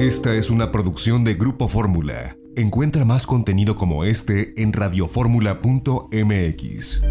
[0.00, 2.34] Esta es una producción de Grupo Fórmula.
[2.56, 7.02] Encuentra más contenido como este en radioformula.mx.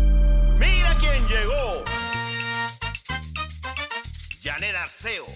[0.59, 1.83] ¡Mira quién llegó!
[4.41, 5.27] Janet Arceo.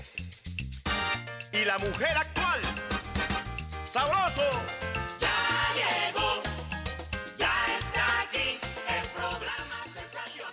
[1.51, 2.59] Y la mujer actual.
[3.85, 4.41] ¡Sabroso!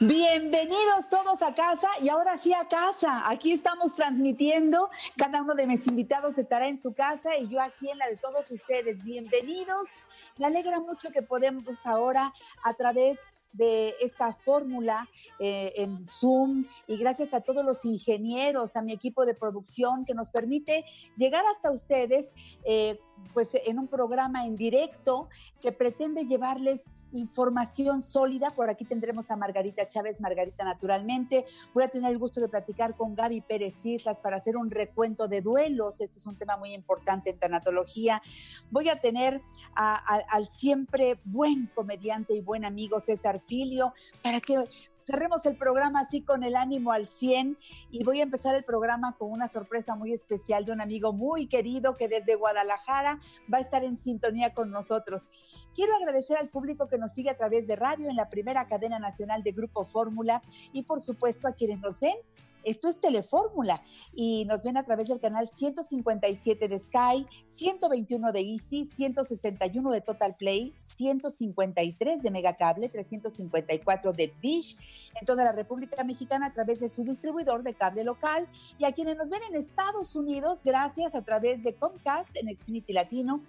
[0.02, 3.28] Bienvenidos todos a casa y ahora sí a casa.
[3.28, 4.88] Aquí estamos transmitiendo.
[5.14, 8.16] Cada uno de mis invitados estará en su casa y yo aquí en la de
[8.16, 9.04] todos ustedes.
[9.04, 9.90] Bienvenidos.
[10.38, 12.32] Me alegra mucho que podemos ahora
[12.64, 13.20] a través
[13.52, 15.06] de esta fórmula
[15.38, 20.14] eh, en Zoom y gracias a todos los ingenieros, a mi equipo de producción que
[20.14, 20.86] nos permite
[21.18, 22.32] llegar hasta ustedes
[22.64, 22.98] eh,
[23.34, 25.28] pues en un programa en directo
[25.60, 28.50] que pretende llevarles información sólida.
[28.50, 31.46] Por aquí tendremos a Margarita Chávez, Margarita naturalmente.
[31.74, 35.28] Voy a tener el gusto de platicar con Gaby Pérez Islas para hacer un recuento
[35.28, 36.00] de duelos.
[36.00, 38.22] Este es un tema muy importante en tanatología.
[38.70, 39.40] Voy a tener
[39.74, 44.64] al siempre buen comediante y buen amigo César Filio para que
[45.02, 47.58] cerremos el programa así con el ánimo al 100
[47.90, 51.46] y voy a empezar el programa con una sorpresa muy especial de un amigo muy
[51.46, 53.18] querido que desde Guadalajara
[53.52, 55.28] va a estar en sintonía con nosotros.
[55.74, 58.98] Quiero agradecer al público que nos sigue a través de radio en la primera cadena
[58.98, 62.16] nacional de Grupo Fórmula y por supuesto a quienes nos ven
[62.64, 63.82] esto es Telefórmula
[64.14, 70.00] y nos ven a través del canal 157 de Sky, 121 de Easy, 161 de
[70.00, 74.76] Total Play, 153 de Megacable, 354 de Dish
[75.18, 78.46] en toda la República Mexicana a través de su distribuidor de cable local
[78.78, 82.92] y a quienes nos ven en Estados Unidos gracias a través de Comcast en Xfinity
[82.92, 83.42] Latino,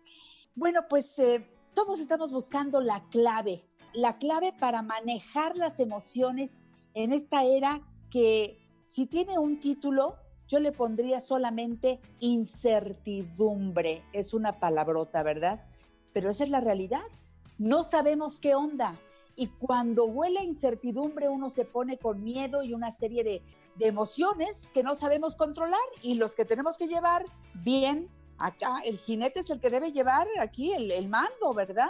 [0.54, 6.62] Bueno, pues eh, todos estamos buscando la clave, la clave para manejar las emociones
[6.94, 8.58] en esta era que
[8.88, 10.16] si tiene un título,
[10.48, 14.02] yo le pondría solamente incertidumbre.
[14.12, 15.64] Es una palabrota, ¿verdad?
[16.12, 17.02] Pero esa es la realidad
[17.58, 18.94] no sabemos qué onda.
[19.36, 23.42] Y cuando huele incertidumbre, uno se pone con miedo y una serie de,
[23.80, 27.24] emociones que no sabemos controlar y los que tenemos que llevar
[27.54, 31.86] bien acá, el jinete es el que debe llevar aquí el, el mando, ¿verdad?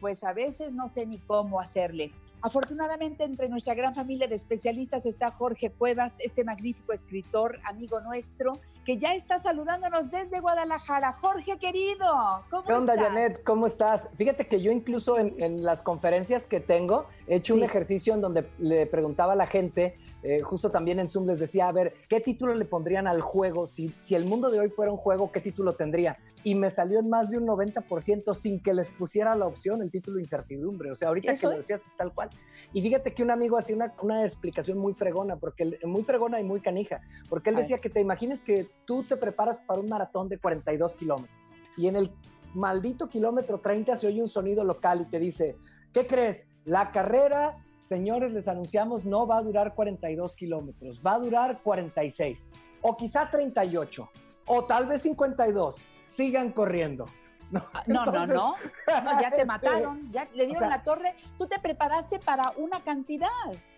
[0.00, 2.12] Pues a veces no sé ni cómo hacerle.
[2.42, 8.58] Afortunadamente, entre nuestra gran familia de especialistas está Jorge Cuevas, este magnífico escritor, amigo nuestro,
[8.84, 11.12] que ya está saludándonos desde Guadalajara.
[11.12, 12.06] Jorge, querido,
[12.48, 13.44] ¿cómo ¿Qué onda, Janet?
[13.44, 14.08] ¿Cómo estás?
[14.16, 18.48] Fíjate que yo incluso en, las conferencias que tengo, he hecho un ejercicio en donde
[18.58, 22.20] le preguntaba a la gente eh, justo también en Zoom les decía, a ver, ¿qué
[22.20, 23.66] título le pondrían al juego?
[23.66, 26.16] Si, si el mundo de hoy fuera un juego, ¿qué título tendría?
[26.44, 29.90] Y me salió en más de un 90% sin que les pusiera la opción el
[29.90, 30.90] título incertidumbre.
[30.90, 32.30] O sea, ahorita que lo decías es tal cual.
[32.72, 36.44] Y fíjate que un amigo hacía una, una explicación muy fregona, porque muy fregona y
[36.44, 40.28] muy canija, porque él decía que te imagines que tú te preparas para un maratón
[40.28, 41.40] de 42 kilómetros
[41.76, 42.12] y en el
[42.54, 45.56] maldito kilómetro 30 se oye un sonido local y te dice,
[45.92, 46.48] ¿qué crees?
[46.64, 52.48] La carrera señores, les anunciamos, no va a durar 42 kilómetros, va a durar 46
[52.82, 54.08] o quizá 38
[54.46, 55.84] o tal vez 52.
[56.04, 57.06] Sigan corriendo.
[57.50, 57.64] No,
[58.06, 58.54] no, no, no,
[58.86, 61.16] ya te este, mataron, ya le dieron la torre.
[61.36, 63.26] Tú te preparaste para una cantidad.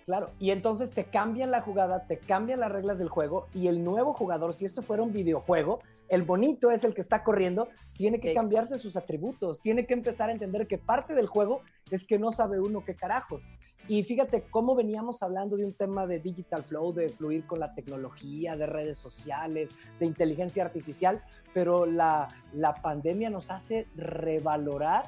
[0.05, 3.83] Claro, y entonces te cambian la jugada, te cambian las reglas del juego y el
[3.83, 8.21] nuevo jugador, si esto fuera un videojuego, el bonito es el que está corriendo, tiene
[8.21, 12.19] que cambiarse sus atributos, tiene que empezar a entender que parte del juego es que
[12.19, 13.47] no sabe uno qué carajos.
[13.89, 17.75] Y fíjate cómo veníamos hablando de un tema de digital flow, de fluir con la
[17.75, 21.23] tecnología, de redes sociales, de inteligencia artificial,
[21.53, 25.05] pero la, la pandemia nos hace revalorar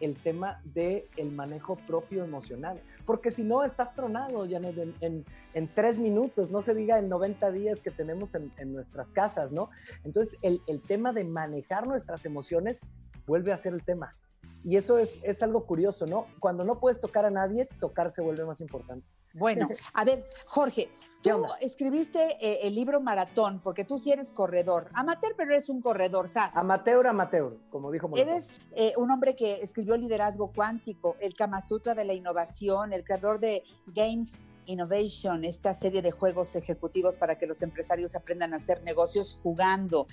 [0.00, 2.80] el tema del el manejo propio emocional.
[3.08, 5.24] Porque si no, estás tronado, Janet, en,
[5.54, 9.50] en, tres minutos, no se diga en 90 días que tenemos en, en nuestras casas,
[9.50, 9.70] ¿no?
[10.04, 12.80] Entonces, el, el, tema de manejar nuestras emociones
[13.26, 14.14] vuelve a ser el tema.
[14.62, 16.26] Y eso es, es algo curioso, ¿no?
[16.38, 19.06] Cuando no puedes tocar a nadie, tocar se vuelve más importante.
[19.34, 20.90] Bueno, a ver, Jorge,
[21.22, 24.88] ¿Qué tú escribiste eh, el libro Maratón, porque tú sí eres corredor.
[24.94, 26.56] Amateur, pero eres un corredor, Sas.
[26.56, 28.30] Amateur, amateur, como dijo Molotov.
[28.32, 33.04] Eres eh, un hombre que escribió Liderazgo Cuántico, el Kama Sutra de la Innovación, el
[33.04, 38.58] creador de Games Innovation, esta serie de juegos ejecutivos para que los empresarios aprendan a
[38.58, 40.06] hacer negocios jugando.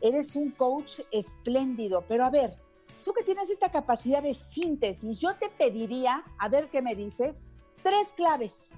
[0.00, 2.56] Eres un coach espléndido, pero a ver,
[3.04, 7.52] tú que tienes esta capacidad de síntesis, yo te pediría, a ver qué me dices,
[7.82, 8.70] tres claves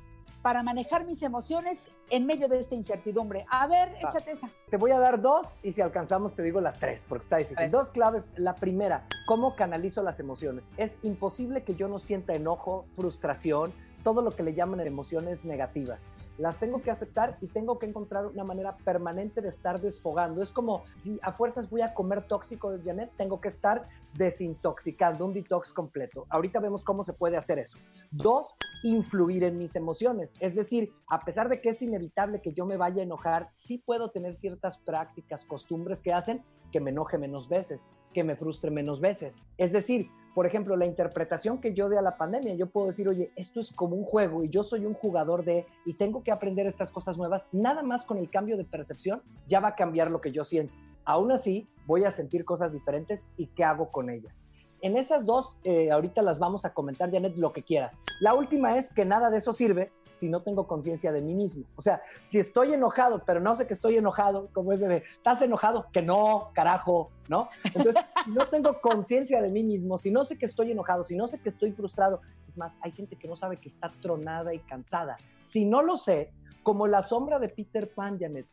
[0.42, 3.46] para manejar mis emociones en medio de esta incertidumbre.
[3.48, 4.50] A ver, échate esa.
[4.68, 7.70] Te voy a dar dos y si alcanzamos te digo la tres, porque está difícil.
[7.70, 8.30] Dos claves.
[8.36, 10.72] La primera, ¿cómo canalizo las emociones?
[10.76, 13.72] Es imposible que yo no sienta enojo, frustración,
[14.02, 16.04] todo lo que le llaman emociones negativas.
[16.38, 20.42] Las tengo que aceptar y tengo que encontrar una manera permanente de estar desfogando.
[20.42, 25.34] Es como si a fuerzas voy a comer tóxico, Janet, tengo que estar desintoxicando, un
[25.34, 26.26] detox completo.
[26.30, 27.78] Ahorita vemos cómo se puede hacer eso.
[28.10, 30.34] Dos, influir en mis emociones.
[30.40, 33.78] Es decir, a pesar de que es inevitable que yo me vaya a enojar, sí
[33.78, 36.42] puedo tener ciertas prácticas, costumbres que hacen
[36.72, 39.38] que me enoje menos veces, que me frustre menos veces.
[39.58, 43.08] Es decir, por ejemplo, la interpretación que yo dé a la pandemia, yo puedo decir,
[43.08, 46.32] oye, esto es como un juego y yo soy un jugador de y tengo que
[46.32, 50.10] aprender estas cosas nuevas, nada más con el cambio de percepción ya va a cambiar
[50.10, 50.74] lo que yo siento.
[51.04, 54.40] Aún así, voy a sentir cosas diferentes y qué hago con ellas.
[54.80, 57.98] En esas dos, eh, ahorita las vamos a comentar, Janet, lo que quieras.
[58.20, 59.90] La última es que nada de eso sirve
[60.22, 61.64] si no tengo conciencia de mí mismo.
[61.74, 65.42] O sea, si estoy enojado, pero no sé que estoy enojado, como es de, ¿estás
[65.42, 65.88] enojado?
[65.92, 67.48] Que no, carajo, ¿no?
[67.64, 71.16] Entonces, si no tengo conciencia de mí mismo, si no sé que estoy enojado, si
[71.16, 74.54] no sé que estoy frustrado, es más, hay gente que no sabe que está tronada
[74.54, 75.16] y cansada.
[75.40, 76.30] Si no lo sé,
[76.62, 78.46] como la sombra de Peter Pan, Janet,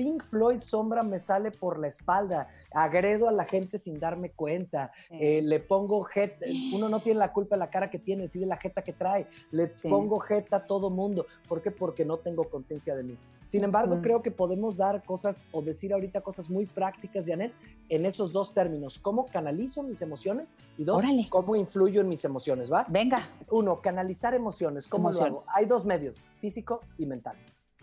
[0.00, 4.92] Pink Floyd sombra me sale por la espalda, agredo a la gente sin darme cuenta,
[5.10, 8.38] eh, le pongo jeta, uno no tiene la culpa de la cara que tiene, sí
[8.38, 9.90] de la jeta que trae, le Sí.
[9.90, 11.70] pongo jeta a todo mundo, ¿por qué?
[11.70, 13.18] Porque no tengo conciencia de mí.
[13.46, 17.52] Sin embargo, creo que podemos dar cosas o decir ahorita cosas muy prácticas, Janet,
[17.90, 21.26] en esos dos términos, cómo canalizo mis emociones y dos, Órale.
[21.28, 22.86] cómo influyo en mis emociones, ¿va?
[22.88, 23.18] Venga,
[23.50, 24.86] Uno, canalizar emociones.
[24.88, 25.42] ¿Cómo lo hago?
[25.54, 27.36] Hay dos medios, físico y mental.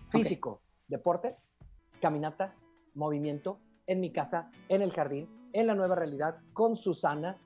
[0.07, 1.35] Físico, deporte,
[1.99, 2.55] caminata,
[2.93, 7.37] movimiento, en mi casa, en el jardín, en la nueva realidad, con Susana,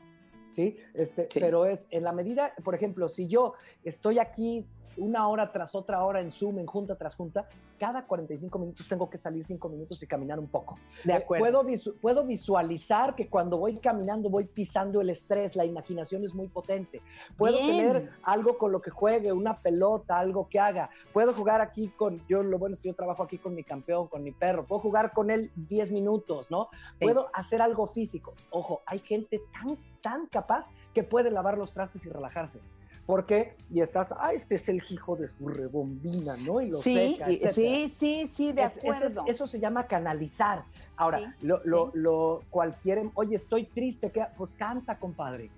[0.50, 0.78] ¿sí?
[0.94, 1.40] Este, Sí.
[1.40, 3.54] Pero es en la medida, por ejemplo, si yo
[3.84, 4.66] estoy aquí
[4.98, 7.48] una hora tras otra hora en Zoom, en junta tras junta,
[7.80, 10.78] cada 45 minutos tengo que salir 5 minutos y caminar un poco.
[11.04, 11.44] de acuerdo.
[11.46, 16.34] Puedo, visu- puedo visualizar que cuando voy caminando voy pisando el estrés, la imaginación es
[16.36, 17.02] muy potente.
[17.38, 17.92] Puedo Bien.
[17.94, 20.90] tener algo con lo que juegue, una pelota, algo que haga.
[21.14, 24.08] Puedo jugar aquí con, yo lo bueno es que yo trabajo aquí con mi campeón,
[24.08, 24.66] con mi perro.
[24.66, 26.70] Puedo jugar con él 10 minutos, ¿no?
[27.00, 27.06] Sí.
[27.06, 28.34] Puedo hacer algo físico.
[28.52, 32.60] Ojo, hay gente tan, tan capaz que puede lavar los trastes y relajarse.
[33.06, 33.54] ¿Por qué?
[33.70, 36.62] Y estás, ah, este es el hijo de su rebombina, ¿no?
[36.62, 39.24] Y lo Sí, seca, y- sí, sí, sí, de es- acuerdo.
[39.28, 40.64] eso se llama canalizar.
[40.96, 41.92] Ahora, Sí, lo, lo, sí.
[41.96, 44.26] lo- cualquier, oye, estoy triste, ¿qué?
[44.38, 45.50] pues canta, compadre.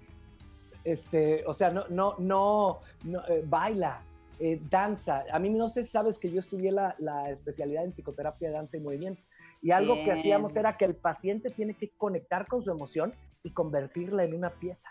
[0.84, 4.02] Este, o sea, no, no, no, no, eh, baila,
[4.40, 5.24] eh, danza.
[5.32, 8.56] A mí no sé si sabes que yo estudié la, la especialidad en psicoterapia de
[8.56, 9.24] danza y movimiento.
[9.62, 13.14] Y algo que hacíamos era que el paciente tiene que conectar con su emoción
[13.44, 14.90] y convertirla en una pieza.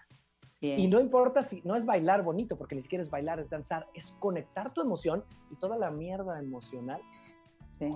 [0.63, 0.79] Bien.
[0.79, 3.89] Y no importa si no es bailar bonito, porque ni siquiera es bailar, es danzar,
[3.95, 7.03] es conectar tu emoción y toda la mierda emocional
[7.79, 7.93] Sí.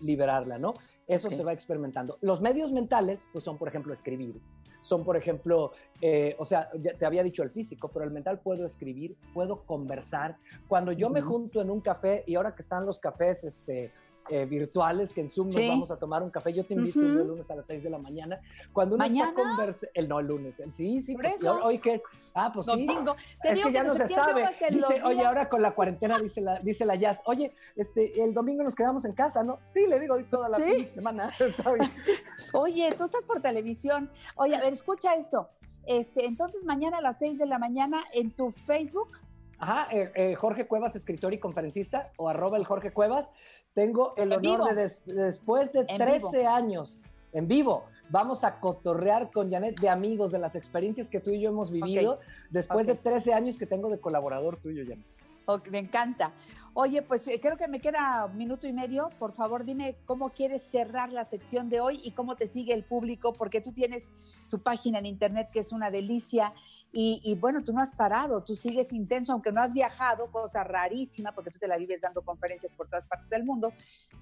[0.00, 0.74] liberarla, ¿no?
[1.08, 1.34] Eso Ok.
[1.34, 2.18] se va experimentando.
[2.20, 4.40] Los medios mentales, pues son, por ejemplo, escribir.
[4.80, 8.38] Son, por ejemplo, eh, o sea, ya te había dicho el físico, pero el mental
[8.40, 10.36] puedo escribir, puedo conversar.
[10.68, 11.30] Cuando yo me Ujú.
[11.30, 13.92] junto en un café, y ahora que están los cafés este,
[14.30, 15.68] eh, virtuales, que en Zoom nos Sí.
[15.68, 17.08] vamos a tomar un café, yo te invito Ujú.
[17.08, 18.40] el lunes a las 6 de la mañana.
[18.72, 19.30] Cuando uno ¿Mañana?
[19.30, 21.58] está conversando, el no, el lunes, el, sí, sí, Por pues, eso.
[21.62, 22.02] hoy que es,
[22.34, 22.86] ah, pues sí.
[22.86, 23.16] Domingo.
[23.42, 24.48] Te Es digo que ya no se sabe.
[24.70, 28.62] Dice, oye, ahora con la cuarentena, dice la, dice la Jazz, oye, este, el domingo
[28.62, 29.58] nos quedamos en casa, ¿no?
[29.72, 30.84] Sí, le digo toda la Sí.
[30.86, 31.30] semana.
[32.54, 34.10] Oye, tú estás por televisión.
[34.36, 35.48] Oye, a ver, escucha esto.
[35.86, 39.18] Este, entonces mañana a las 6 de la mañana en tu Facebook.
[39.64, 43.30] Ajá, eh, eh, Jorge Cuevas, escritor y conferencista, o arroba el Jorge Cuevas.
[43.72, 47.00] Tengo el honor de, des- después de En 13 años,
[47.32, 51.40] en vivo, vamos a cotorrear con Janet de amigos, de las experiencias que tú y
[51.40, 55.06] yo hemos vivido, después de 13 años que tengo de colaborador tuyo, Janet.
[55.46, 56.32] Ok, me encanta.
[56.74, 59.10] Oye, pues eh, creo que me queda un minuto y medio.
[59.18, 62.82] Por favor, dime cómo quieres cerrar la sección de hoy y cómo te sigue el
[62.82, 64.10] público, porque tú tienes
[64.50, 66.52] tu página en internet que es una delicia.
[66.96, 70.62] Y, y bueno, tú no has parado, tú sigues intenso, aunque no has viajado, cosa
[70.62, 73.72] rarísima, porque tú te la vives dando conferencias por todas partes del mundo.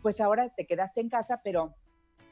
[0.01, 1.75] Pues ahora te quedaste en casa, pero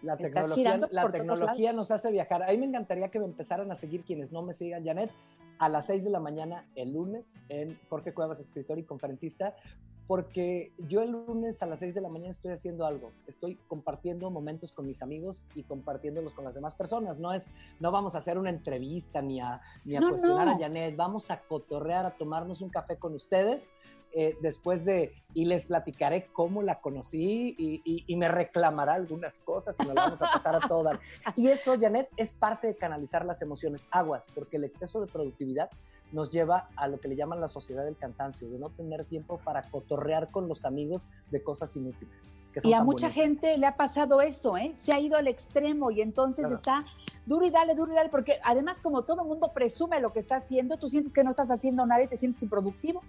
[0.01, 2.43] La Estás tecnología, girando la tecnología nos hace viajar.
[2.43, 5.11] A mí me encantaría que me empezaran a seguir quienes no me sigan, Janet,
[5.59, 9.55] a las 6 de la mañana el lunes en Jorge Cuevas, escritor y conferencista,
[10.11, 14.29] porque yo el lunes a las 6 de la mañana estoy haciendo algo, estoy compartiendo
[14.29, 17.21] momentos con mis amigos y compartiéndolos con las demás personas.
[17.21, 20.97] No es, no vamos a hacer una entrevista ni a, ni a cuestionar a Janet,
[20.97, 23.69] vamos a cotorrear, a tomarnos un café con ustedes.
[24.13, 29.77] Eh, después de, y les platicaré cómo la conocí y, y, me reclamará algunas cosas
[29.79, 30.99] y nos la vamos a pasar a todas.
[31.37, 33.85] Y eso, Janet, es parte de canalizar las emociones.
[33.93, 35.71] Aguas, porque el exceso de productividad
[36.13, 39.39] nos lleva a lo que le llaman la sociedad del cansancio, de no tener tiempo
[39.39, 42.31] para cotorrear con los amigos de cosas inútiles.
[42.63, 44.73] y a mucha gente le ha pasado eso, ¿eh?
[44.75, 46.85] Se ha ido al extremo y entonces está
[47.27, 50.37] duro y dale, duro y dale, porque además como todo mundo presume lo que está
[50.37, 53.03] haciendo, tú sientes que no estás haciendo nada y te sientes improductivo.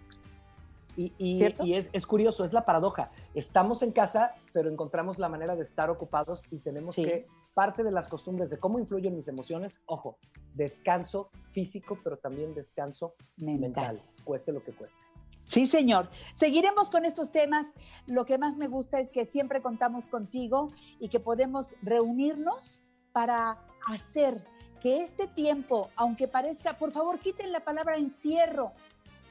[0.97, 3.11] Y, y, es, es, curioso, es la paradoja.
[3.33, 7.91] Estamos en casa, pero encontramos la manera de estar ocupados y tenemos que, parte de
[7.91, 10.17] las costumbres de cómo influyen mis emociones, ojo,
[10.53, 15.01] descanso físico, pero también descanso mental, cueste lo que cueste.
[15.45, 16.09] Sí, señor.
[16.33, 17.73] Seguiremos con estos temas.
[18.07, 23.59] Lo que más me gusta es que siempre contamos contigo y que podemos reunirnos para
[23.85, 24.45] hacer
[24.81, 28.71] que este tiempo, aunque parezca, por favor, quiten la palabra encierro,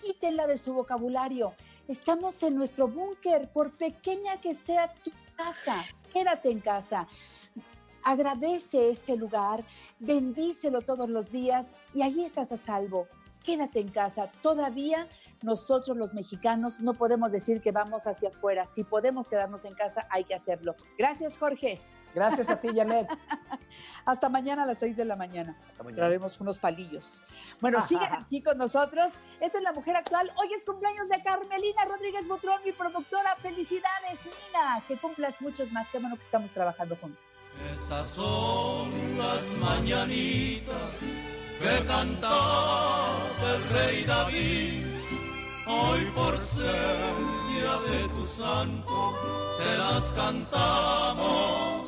[0.02, 1.54] quítenla de su vocabulario.
[1.88, 5.74] Estamos en nuestro búnker, por pequeña que sea tu casa,
[6.12, 7.08] quédate en casa.
[8.04, 9.64] Agradece ese lugar,
[9.98, 13.06] bendícelo todos los días y allí estás a salvo.
[13.44, 14.30] Quédate en casa.
[14.42, 15.06] Todavía
[15.42, 18.66] nosotros los mexicanos no podemos decir que vamos hacia afuera.
[18.66, 20.74] Si podemos quedarnos en casa, hay que hacerlo.
[20.98, 21.80] Gracias, Jorge.
[22.14, 23.08] Gracias a ti, Janet.
[24.04, 25.56] Hasta mañana a las 6 de la mañana.
[25.94, 27.22] Traeremos unos palillos.
[27.60, 29.12] Bueno, sigan aquí con nosotros.
[29.40, 30.32] Esta es La Mujer Actual.
[30.36, 33.36] Hoy es cumpleaños de Carmelina Rodríguez Botrón, mi productora.
[33.36, 34.82] Felicidades, Nina.
[34.88, 35.88] Que cumplas muchos más.
[35.90, 37.22] Qué bueno que estamos trabajando juntos.
[37.70, 40.98] Estas son las mañanitas
[41.60, 43.18] que cantaba
[43.54, 44.86] el rey David.
[45.66, 47.14] Hoy por ser
[47.52, 49.14] día de tu santo,
[49.58, 51.79] te las cantamos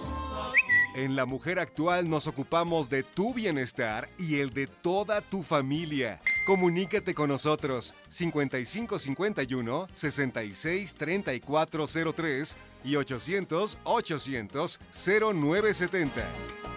[0.95, 6.21] en La Mujer Actual nos ocupamos de tu bienestar y el de toda tu familia.
[6.47, 16.72] Comunícate con nosotros 5551 66 3403 y 800 800 0970.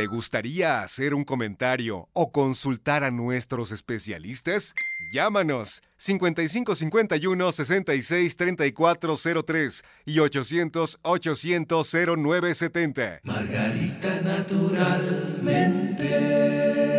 [0.00, 4.74] ¿Te gustaría hacer un comentario o consultar a nuestros especialistas?
[5.12, 13.20] Llámanos 5551 66 3403 y 800 800 0970.
[13.24, 16.89] Margarita naturalmente.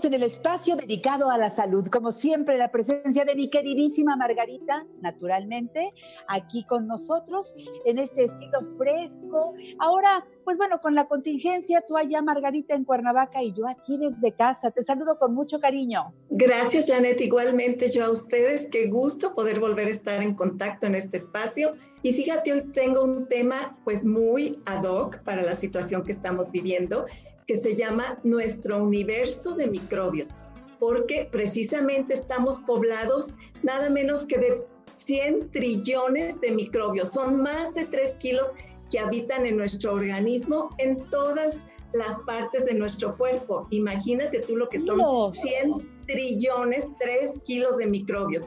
[0.00, 1.86] Estamos en el espacio dedicado a la salud.
[1.88, 5.92] Como siempre, la presencia de mi queridísima Margarita, naturalmente,
[6.26, 7.52] aquí con nosotros
[7.84, 9.52] en este estilo fresco.
[9.78, 14.32] Ahora pues bueno, con la contingencia, tú allá, Margarita, en Cuernavaca y yo aquí desde
[14.32, 14.72] casa.
[14.72, 16.12] Te saludo con mucho cariño.
[16.30, 17.20] Gracias, Janet.
[17.20, 18.66] Igualmente yo a ustedes.
[18.70, 21.74] Qué gusto poder volver a estar en contacto en este espacio.
[22.02, 26.50] Y fíjate, hoy tengo un tema pues muy ad hoc para la situación que estamos
[26.50, 27.06] viviendo,
[27.46, 30.46] que se llama Nuestro Universo de Microbios,
[30.78, 37.10] porque precisamente estamos poblados nada menos que de 100 trillones de microbios.
[37.10, 38.54] Son más de 3 kilos
[38.90, 43.66] que habitan en nuestro organismo en todas las partes de nuestro cuerpo.
[43.70, 48.44] Imagínate tú lo que son 100 trillones, 3 kilos de microbios.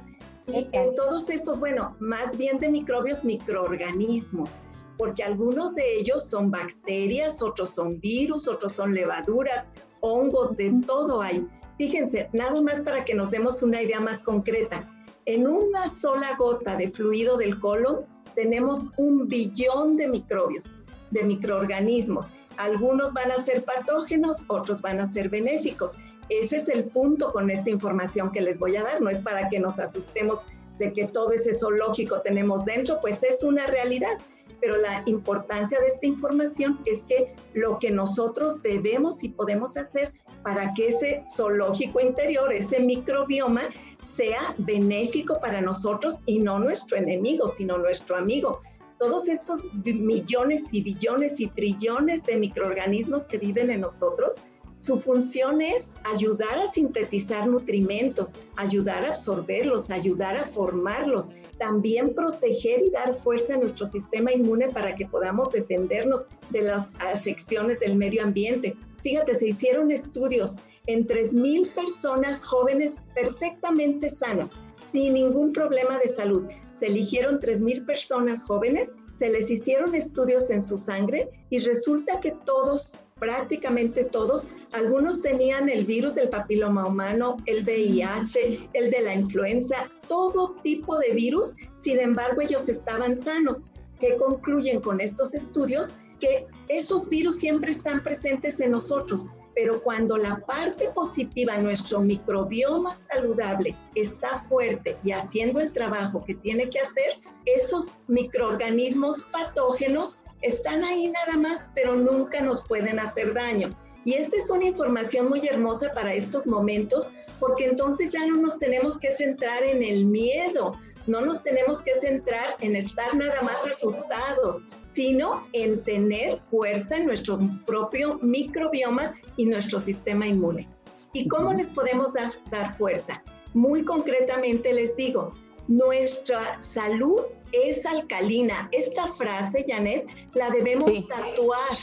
[0.48, 4.60] Y en todos estos, bueno, más bien de microbios, microorganismos,
[4.98, 9.70] porque algunos de ellos son bacterias, otros son virus, otros son levaduras,
[10.02, 11.48] hongos, de todo hay.
[11.78, 14.90] Fíjense, nada más para que nos demos una idea más concreta.
[15.26, 20.80] En una sola gota de fluido del colon tenemos un billón de microbios,
[21.12, 22.28] de microorganismos.
[22.58, 25.98] Algunos van a ser patógenos, otros van a ser benéficos.
[26.30, 29.02] Ese es el punto con esta información que les voy a dar.
[29.02, 30.40] No es para que nos asustemos
[30.80, 34.18] de que todo ese zoológico tenemos dentro, pues es una realidad.
[34.63, 40.13] Pero la importancia de esta información es que lo que nosotros debemos y podemos hacer
[40.41, 43.63] para que ese zoológico interior, ese microbioma,
[44.01, 48.62] sea benéfico para nosotros y no nuestro enemigo, sino nuestro amigo.
[49.00, 54.36] Todos estos millones y billones y trillones de microorganismos que viven en nosotros,
[54.79, 62.81] su función es ayudar a sintetizar nutrimentos, ayudar a absorberlos, ayudar a formarlos, también proteger
[62.81, 67.95] y dar fuerza a nuestro sistema inmune para que podamos defendernos de las afecciones del
[67.95, 68.75] medio ambiente.
[69.01, 74.51] Fíjate, se hicieron estudios en 3.000 personas jóvenes perfectamente sanas,
[74.91, 76.45] sin ningún problema de salud.
[76.74, 82.31] Se eligieron 3.000 personas jóvenes, se les hicieron estudios en su sangre y resulta que
[82.45, 84.48] todos prácticamente todos.
[84.72, 90.98] Algunos tenían el virus del papiloma humano, el VIH, el de la influenza, todo tipo
[91.00, 91.53] de virus.
[91.75, 93.74] Sin embargo, ellos estaban sanos.
[94.00, 95.98] ¿Qué concluyen con estos estudios?
[96.20, 102.93] Que esos virus siempre están presentes en nosotros, pero cuando la parte positiva, nuestro microbioma
[102.96, 110.84] saludable, está fuerte y haciendo el trabajo que tiene que hacer, esos microorganismos patógenos están
[110.84, 113.76] ahí nada más, pero nunca nos pueden hacer daño.
[114.06, 118.60] Y esta es una información muy hermosa para estos momentos, porque entonces ya no nos
[118.60, 123.66] tenemos que centrar en el miedo, no nos tenemos que centrar en estar nada más
[123.66, 130.70] asustados, sino en tener fuerza en nuestro propio microbioma y nuestro sistema inmune.
[131.14, 133.24] ¿Y cómo les podemos dar, fuerza?
[133.54, 135.34] Muy concretamente les digo,
[135.67, 138.70] nuestra salud es alcalina.
[138.72, 141.77] Esta frase, Janet, la debemos tatuar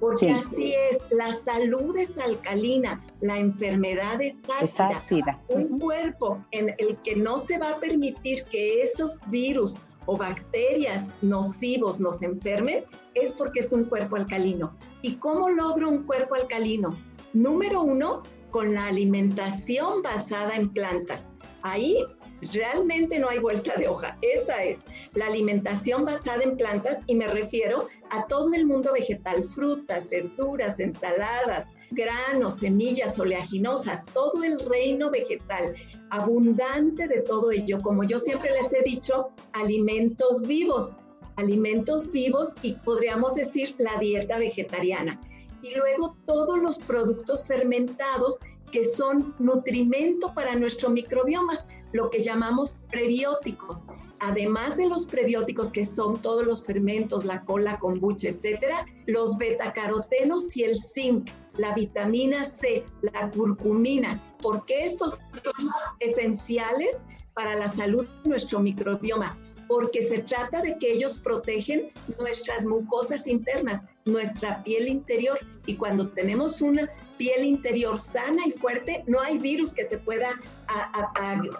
[0.00, 4.40] porque así es, la salud es alcalina, la enfermedad es
[4.78, 5.42] ácida.
[5.48, 9.76] Un cuerpo en el que no se va a permitir que esos virus
[10.06, 14.76] o bacterias nocivos nos enfermen es porque es un cuerpo alcalino.
[15.00, 16.94] ¿Y cómo logro un cuerpo alcalino?
[17.32, 21.34] Número uno, con la alimentación basada en plantas.
[21.62, 22.04] Ahí
[22.52, 24.18] realmente no hay vuelta de hoja.
[24.22, 29.42] Esa es la alimentación basada en plantas y me refiero a todo el mundo vegetal,
[29.44, 35.74] frutas, verduras, ensaladas, granos, semillas oleaginosas, todo el reino vegetal,
[36.10, 37.80] abundante de todo ello.
[37.82, 40.98] Como yo siempre les he dicho, alimentos vivos,
[41.36, 45.20] alimentos vivos y podríamos decir la dieta vegetariana.
[45.62, 51.64] Y luego todos los productos fermentados que son nutrimento para nuestro microbioma
[51.94, 53.86] lo que llamamos prebióticos.
[54.18, 60.54] Además de los prebióticos que son todos los fermentos, la cola, kombucha, etcétera, los betacarotenos
[60.56, 65.70] y el zinc, la vitamina C, la curcumina, porque estos son
[66.00, 72.64] esenciales para la salud de nuestro microbioma porque se trata de que ellos protegen nuestras
[72.64, 75.38] mucosas internas, nuestra piel interior.
[75.66, 80.28] Y cuando tenemos una piel interior sana y fuerte, no hay virus que se pueda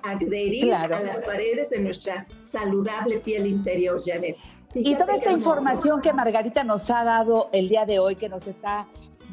[0.03, 4.37] adherir a las paredes de nuestra saludable piel interior, Janet.
[4.75, 8.47] y toda esta información que Margarita nos ha dado el día de hoy, que nos
[8.47, 8.89] está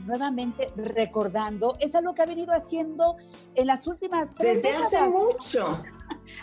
[0.05, 3.17] nuevamente recordando, es algo que ha venido haciendo
[3.55, 5.83] en las últimas tres Desde hace mucho.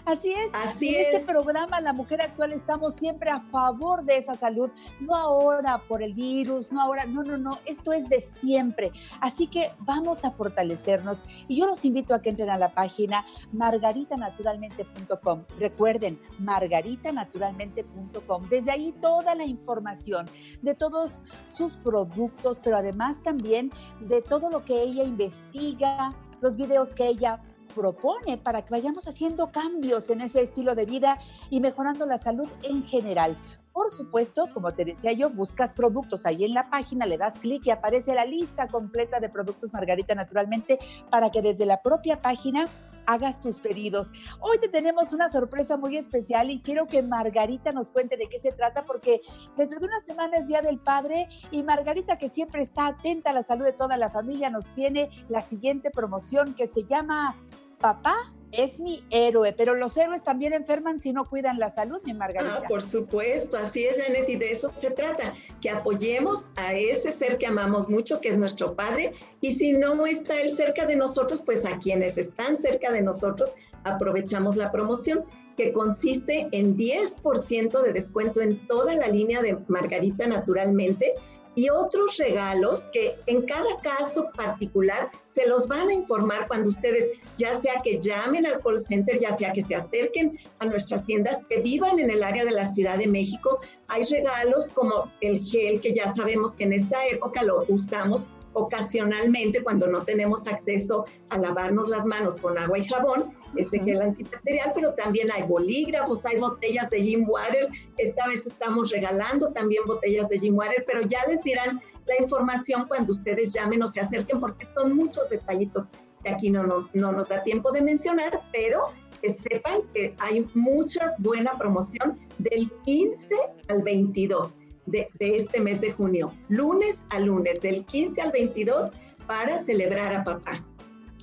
[0.05, 0.53] Así es.
[0.55, 4.71] Así en este programa, La Mujer Actual, estamos siempre a favor de esa salud,
[5.01, 8.93] no ahora por el virus, no ahora, no, no, no, esto es de siempre.
[9.21, 13.25] Así que vamos a fortalecernos y yo los invito a que entren a la página
[13.53, 15.45] margaritanaturalmente.com.
[15.59, 18.49] Recuerden, margaritanaturalmente.com.
[18.49, 20.27] Desde ahí toda la información
[20.63, 23.71] de todos sus productos, pero además también
[24.01, 27.41] de todo lo que ella investiga, los videos que ella
[27.79, 32.49] propone para que vayamos haciendo cambios en ese estilo de vida y mejorando la salud
[32.65, 33.39] en general.
[33.73, 37.65] Por supuesto, como te decía yo, buscas productos ahí en la página, le das clic
[37.67, 42.69] y aparece la lista completa de productos Margarita naturalmente para que desde la propia página
[43.09, 44.13] hagas tus pedidos.
[44.39, 48.39] Hoy te tenemos una sorpresa muy especial y quiero que Margarita nos cuente de qué
[48.39, 49.23] se trata porque
[49.57, 53.43] dentro de unas semanas Día del Padre y Margarita que siempre está atenta a la
[53.43, 57.35] salud de toda la familia nos tiene la siguiente promoción que se llama
[57.79, 62.15] papá es mi héroe, pero los héroes también enferman si no cuidan la salud, mi
[62.15, 62.63] Margarita.
[62.63, 67.13] Ah, por supuesto, así es, Janet, y de eso se trata, que apoyemos a ese
[67.13, 70.97] ser que amamos mucho, que es nuestro Padre, y si no está Él cerca de
[70.97, 75.25] nosotros, pues a quienes están cerca de nosotros, aprovechamos la promoción,
[75.57, 81.15] que consiste en 10% de descuento en toda la línea de Margarita naturalmente,
[81.59, 87.11] y otros regalos que en cada caso particular se los van a informar cuando ustedes,
[87.37, 91.41] ya sea que llamen al call center, ya sea que se acerquen a nuestras tiendas,
[91.49, 93.59] que vivan en el área de la Ciudad de México.
[93.89, 99.63] Hay regalos como el gel, que ya sabemos que en esta época lo usamos ocasionalmente
[99.63, 104.73] cuando no tenemos acceso a lavarnos las manos con agua y jabón, ese gel antibacterial,
[104.75, 107.69] pero también hay bolígrafos, hay botellas de Jim Water.
[107.97, 112.87] Esta vez estamos regalando también botellas de Jim Water, pero ya les dirán la información
[112.89, 115.89] cuando ustedes llamen o se acerquen, porque son muchos detallitos
[116.25, 118.87] que aquí no nos, no nos da tiempo de mencionar, pero
[119.23, 123.35] que sepan que hay mucha buena promoción del 15
[123.69, 124.59] al 22
[124.91, 128.91] de, este mes de junio, lunes a lunes, del 15 al 22,
[129.27, 130.63] para celebrar a papá.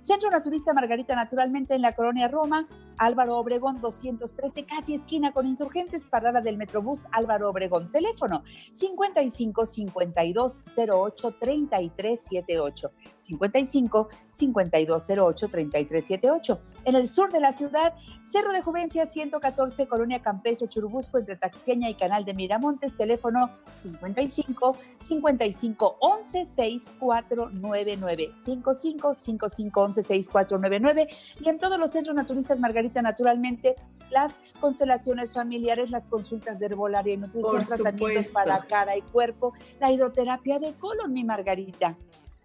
[0.00, 6.08] Centro Naturista Margarita, naturalmente en la colonia Roma, Álvaro Obregón 213, casi esquina con insurgentes,
[6.08, 7.90] parada del Metrobús Álvaro Obregón.
[7.90, 12.92] Teléfono 55 52 08 33 78.
[13.18, 16.60] 55 52 08 33 78.
[16.84, 21.88] En el sur de la ciudad, Cerro de Juvencia 114, Colonia Campestre, Churubusco, entre Taxqueña
[21.88, 22.96] y Canal de Miramontes.
[22.96, 28.32] Teléfono 55 55 11 6499.
[28.34, 31.08] 55 5511-6499
[31.40, 33.76] y en todos los centros naturistas Margarita, naturalmente,
[34.10, 39.90] las constelaciones familiares, las consultas de herbolaria y nutrición, tratamientos para cara y cuerpo, la
[39.90, 41.96] hidroterapia de colon, mi Margarita.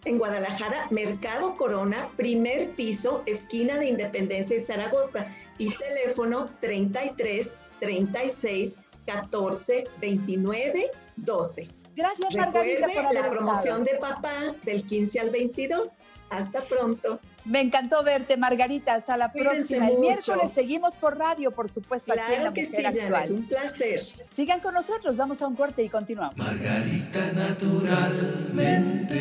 [0.04, 5.26] En Guadalajara, Mercado Corona, primer piso, esquina de Independencia y Zaragoza,
[5.58, 11.68] y teléfono 33 36 14 29 12.
[11.96, 15.88] Gracias, Margarita, por la promoción de papá del 15 al 22.
[16.30, 17.20] Hasta pronto.
[17.44, 18.94] Me encantó verte, Margarita.
[18.94, 19.88] Hasta la próxima.
[19.88, 22.12] El miércoles seguimos por radio, por supuesto.
[22.12, 24.00] Claro aquí en que sí, Janet, un placer.
[24.34, 26.36] Sigan con nosotros, vamos a un corte y continuamos.
[26.36, 29.18] Margarita naturalmente.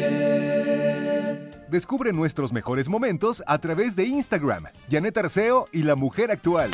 [1.69, 4.67] Descubre nuestros mejores momentos a través de Instagram.
[4.89, 6.71] Janet Arceo y la mujer actual.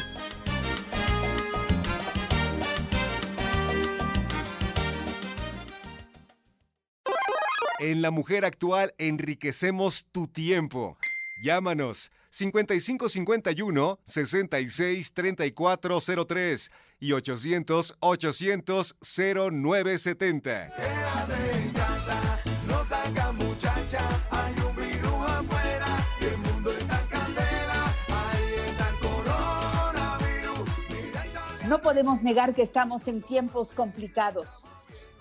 [7.84, 10.98] En La Mujer Actual enriquecemos tu tiempo.
[11.43, 20.74] Llámanos 5551 663403 y 800 800 0970.
[20.74, 24.00] Quédate en casa, no salga muchacha,
[24.32, 25.88] hay un virus afuera,
[26.22, 30.69] y el mundo está en candela, ahí está el coronavirus.
[30.88, 31.67] Mira, Italia.
[31.67, 34.69] No podemos negar que estamos en tiempos complicados,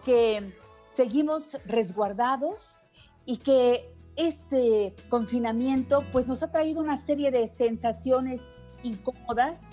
[0.04, 0.52] que
[0.94, 2.80] seguimos resguardados
[3.24, 8.42] y que este confinamiento pues nos ha traído una serie de sensaciones
[8.82, 9.70] incómodas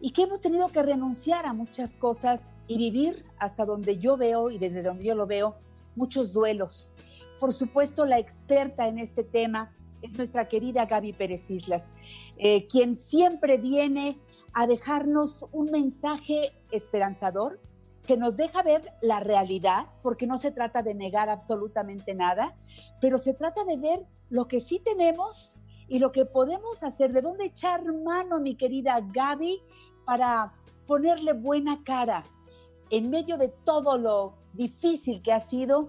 [0.00, 4.50] y que hemos tenido que renunciar a muchas cosas y vivir hasta donde yo veo
[4.50, 5.56] y desde donde yo lo veo
[5.96, 6.94] muchos duelos.
[7.40, 11.92] Por supuesto, la experta en este tema es nuestra querida Gaby Pérez Islas,
[12.38, 14.18] eh, quien siempre viene
[14.52, 17.60] a dejarnos un mensaje esperanzador
[18.10, 22.56] que nos deja ver la realidad, porque no se trata de negar absolutamente nada,
[23.00, 27.20] pero se trata de ver lo que sí tenemos y lo que podemos hacer, de
[27.20, 29.62] dónde echar mano, mi querida Gaby,
[30.04, 30.52] para
[30.88, 32.24] ponerle buena cara
[32.90, 35.86] en medio de todo lo difícil que ha sido,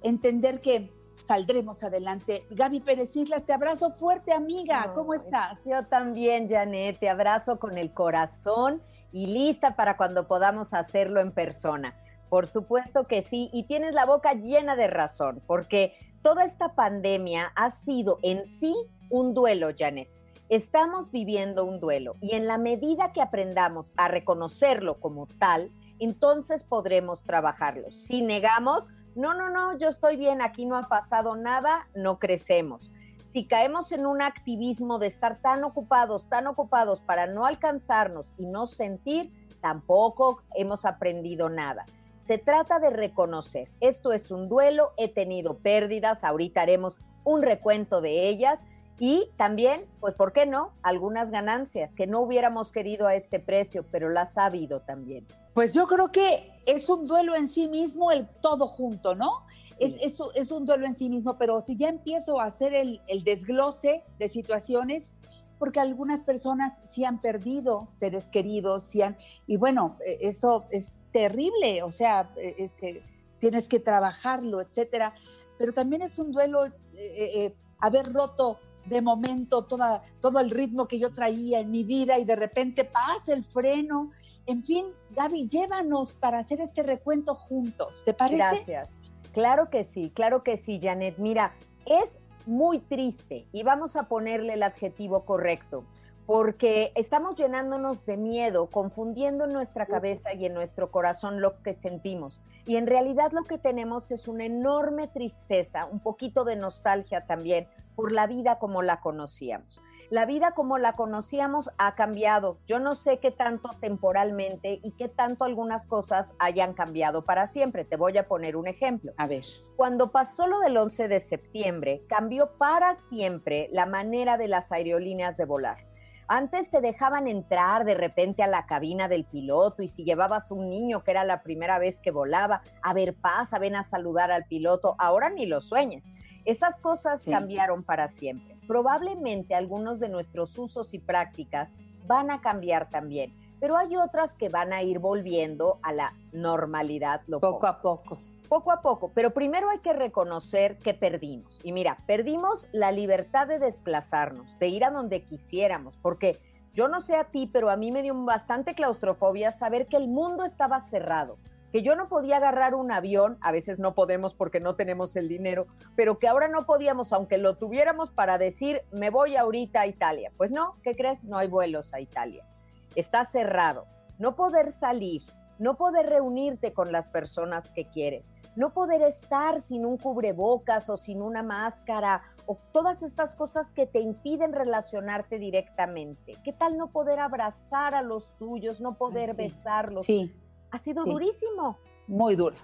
[0.00, 2.46] entender que saldremos adelante.
[2.50, 4.92] Gaby Pérez Islas, te abrazo fuerte, amiga.
[4.94, 5.64] ¿Cómo estás?
[5.64, 8.80] Yo también, Janet, te abrazo con el corazón
[9.14, 11.94] y lista para cuando podamos hacerlo en persona.
[12.28, 17.52] Por supuesto que sí, y tienes la boca llena de razón, porque toda esta pandemia
[17.54, 18.74] ha sido en sí
[19.10, 20.10] un duelo, Janet.
[20.48, 26.64] Estamos viviendo un duelo y en la medida que aprendamos a reconocerlo como tal, entonces
[26.64, 27.92] podremos trabajarlo.
[27.92, 32.90] Si negamos, no, no, no, yo estoy bien, aquí no ha pasado nada, no crecemos.
[33.34, 38.46] Si caemos en un activismo de estar tan ocupados, tan ocupados para no alcanzarnos y
[38.46, 41.84] no sentir, tampoco hemos aprendido nada.
[42.20, 48.00] Se trata de reconocer, esto es un duelo, he tenido pérdidas, ahorita haremos un recuento
[48.00, 48.66] de ellas
[49.00, 50.70] y también, pues, ¿por qué no?
[50.84, 55.26] Algunas ganancias que no hubiéramos querido a este precio, pero las ha habido también.
[55.54, 59.44] Pues yo creo que es un duelo en sí mismo, el todo junto, ¿no?
[59.78, 63.00] Es, es, es, un duelo en sí mismo, pero si ya empiezo a hacer el,
[63.08, 65.14] el, desglose de situaciones,
[65.58, 70.94] porque algunas personas sí han perdido seres queridos, sí han, y bueno, e, eso es
[71.12, 73.02] terrible, o sea, e, este,
[73.38, 75.14] tienes que trabajarlo, etcétera,
[75.58, 80.86] pero también es un duelo eh, eh, haber roto de momento toda, todo el ritmo
[80.86, 84.10] que yo traía en mi vida y de repente pasa el freno.
[84.46, 88.36] En fin, Gaby, llévanos para hacer este recuento juntos, ¿te parece?
[88.66, 89.03] Gracias.
[89.34, 91.18] Claro que sí, claro que sí, Janet.
[91.18, 91.52] Mira,
[91.86, 95.84] es muy triste y vamos a ponerle el adjetivo correcto,
[96.24, 101.72] porque estamos llenándonos de miedo, confundiendo en nuestra cabeza y en nuestro corazón lo que
[101.72, 102.40] sentimos.
[102.64, 107.66] Y en realidad lo que tenemos es una enorme tristeza, un poquito de nostalgia también,
[107.96, 109.80] por la vida como la conocíamos.
[110.10, 112.58] La vida como la conocíamos ha cambiado.
[112.66, 117.84] Yo no sé qué tanto temporalmente y qué tanto algunas cosas hayan cambiado para siempre.
[117.84, 119.12] Te voy a poner un ejemplo.
[119.16, 119.44] A ver.
[119.76, 125.36] Cuando pasó lo del 11 de septiembre, cambió para siempre la manera de las aerolíneas
[125.36, 125.78] de volar.
[126.26, 130.70] Antes te dejaban entrar de repente a la cabina del piloto y si llevabas un
[130.70, 134.44] niño que era la primera vez que volaba, a ver, pasa, ven a saludar al
[134.44, 134.96] piloto.
[134.98, 136.12] Ahora ni lo sueñes.
[136.44, 137.30] Esas cosas sí.
[137.30, 138.53] cambiaron para siempre.
[138.66, 141.74] Probablemente algunos de nuestros usos y prácticas
[142.06, 147.22] van a cambiar también, pero hay otras que van a ir volviendo a la normalidad.
[147.26, 148.18] Poco, poco a poco.
[148.48, 151.58] Poco a poco, pero primero hay que reconocer que perdimos.
[151.62, 156.40] Y mira, perdimos la libertad de desplazarnos, de ir a donde quisiéramos, porque
[156.74, 160.08] yo no sé a ti, pero a mí me dio bastante claustrofobia saber que el
[160.08, 161.38] mundo estaba cerrado
[161.74, 165.26] que yo no podía agarrar un avión, a veces no podemos porque no tenemos el
[165.26, 169.88] dinero, pero que ahora no podíamos, aunque lo tuviéramos, para decir, me voy ahorita a
[169.88, 170.30] Italia.
[170.36, 171.24] Pues no, ¿qué crees?
[171.24, 172.46] No hay vuelos a Italia.
[172.94, 173.86] Está cerrado.
[174.20, 175.24] No poder salir,
[175.58, 180.96] no poder reunirte con las personas que quieres, no poder estar sin un cubrebocas o
[180.96, 186.36] sin una máscara o todas estas cosas que te impiden relacionarte directamente.
[186.44, 189.42] ¿Qué tal no poder abrazar a los tuyos, no poder sí.
[189.42, 190.04] besarlos?
[190.04, 190.32] Sí
[190.74, 191.10] ha sido sí.
[191.10, 191.78] durísimo.
[192.08, 192.56] Muy duro.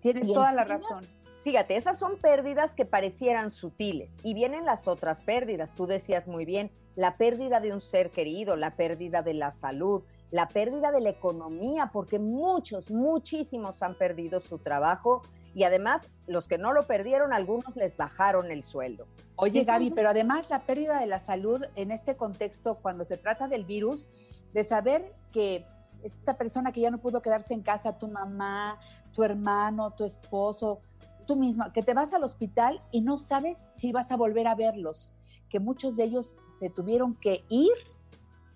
[0.00, 1.06] Tienes toda la razón.
[1.44, 5.72] Fíjate, esas son pérdidas que parecieran sutiles y vienen las otras pérdidas.
[5.74, 10.02] Tú decías muy bien, la pérdida de un ser querido, la pérdida de la salud,
[10.30, 15.22] la pérdida de la economía, porque muchos, muchísimos han perdido su trabajo
[15.54, 19.06] y además los que no lo perdieron, algunos les bajaron el sueldo.
[19.36, 23.46] Oye, Gaby, pero además la pérdida de la salud en este contexto, cuando se trata
[23.46, 24.10] del virus,
[24.52, 25.64] de saber que
[26.02, 28.78] esta persona que ya no pudo quedarse en casa, tu mamá,
[29.12, 30.80] tu hermano, tu esposo,
[31.26, 34.54] tú misma, que te vas al hospital y no sabes si vas a volver a
[34.54, 35.12] verlos,
[35.48, 37.72] que muchos de ellos se tuvieron que ir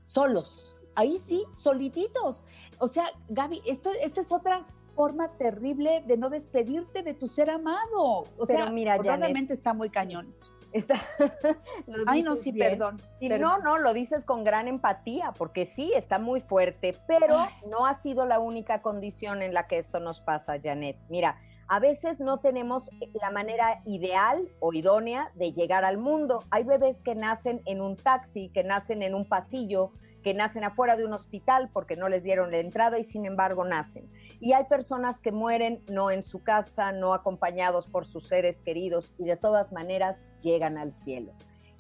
[0.02, 2.46] solos, ahí sí, solititos.
[2.78, 7.50] O sea, Gaby, esto, esta es otra forma terrible de no despedirte de tu ser
[7.50, 8.24] amado.
[8.37, 10.52] O Pero sea, mira, realmente está muy cañón eso.
[10.73, 10.95] Está,
[12.07, 12.71] Ay, no, sí, bien.
[12.71, 13.63] perdón, y perdón.
[13.63, 17.51] No, no, lo dices con gran empatía, porque sí, está muy fuerte, pero Ay.
[17.69, 20.97] no ha sido la única condición en la que esto nos pasa, Janet.
[21.09, 26.45] Mira, a veces no tenemos la manera ideal o idónea de llegar al mundo.
[26.51, 30.97] Hay bebés que nacen en un taxi, que nacen en un pasillo, que nacen afuera
[30.97, 34.11] de un hospital porque no les dieron la entrada y sin embargo nacen.
[34.41, 39.15] Y hay personas que mueren no en su casa, no acompañados por sus seres queridos
[39.19, 41.33] y de todas maneras llegan al cielo.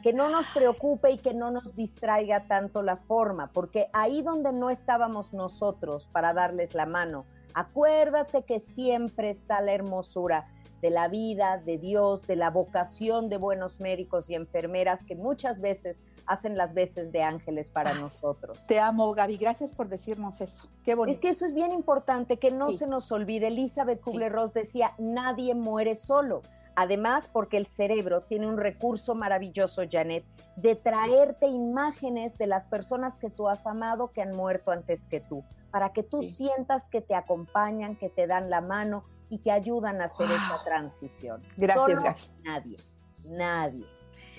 [0.02, 4.52] Que no nos preocupe y que no nos distraiga tanto la forma, porque ahí donde
[4.52, 7.24] no estábamos nosotros para darles la mano,
[7.54, 10.48] Acuérdate que siempre está la hermosura
[10.82, 15.60] de la vida, de Dios, de la vocación de buenos médicos y enfermeras que muchas
[15.60, 18.66] veces hacen las veces de ángeles para Ah, nosotros.
[18.66, 19.36] Te amo, Gaby.
[19.36, 20.68] Gracias por decirnos eso.
[20.84, 21.14] Qué bonito.
[21.14, 22.78] Es que eso es bien importante, que no Sí.
[22.78, 23.46] se nos olvide.
[23.46, 26.42] Elizabeth Kubler-Ross decía, nadie muere solo.
[26.74, 30.24] Además, porque el cerebro tiene un recurso maravilloso, Janet,
[30.56, 35.20] de traerte imágenes de las personas que tú has amado que han muerto antes que
[35.20, 36.30] tú, para que tú Sí.
[36.34, 40.36] sientas que te acompañan, que te dan la mano y te ayudan a hacer Wow.
[40.36, 41.42] esta transición.
[41.56, 42.14] Gracias, Solo.
[42.44, 42.76] Nadie,
[43.24, 43.86] nadie.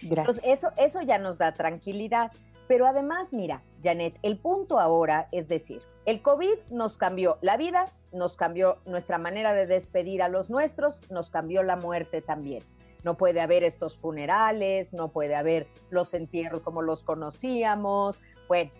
[0.03, 0.38] Gracias.
[0.38, 2.32] Entonces, eso, eso ya nos da tranquilidad.
[2.67, 7.91] Pero además, mira, Janet, el punto ahora es decir, el COVID nos cambió la vida,
[8.12, 12.63] nos cambió nuestra manera de despedir a los nuestros, nos cambió la muerte también.
[13.03, 18.71] No puede haber estos funerales, no puede haber los entierros como los conocíamos, bueno,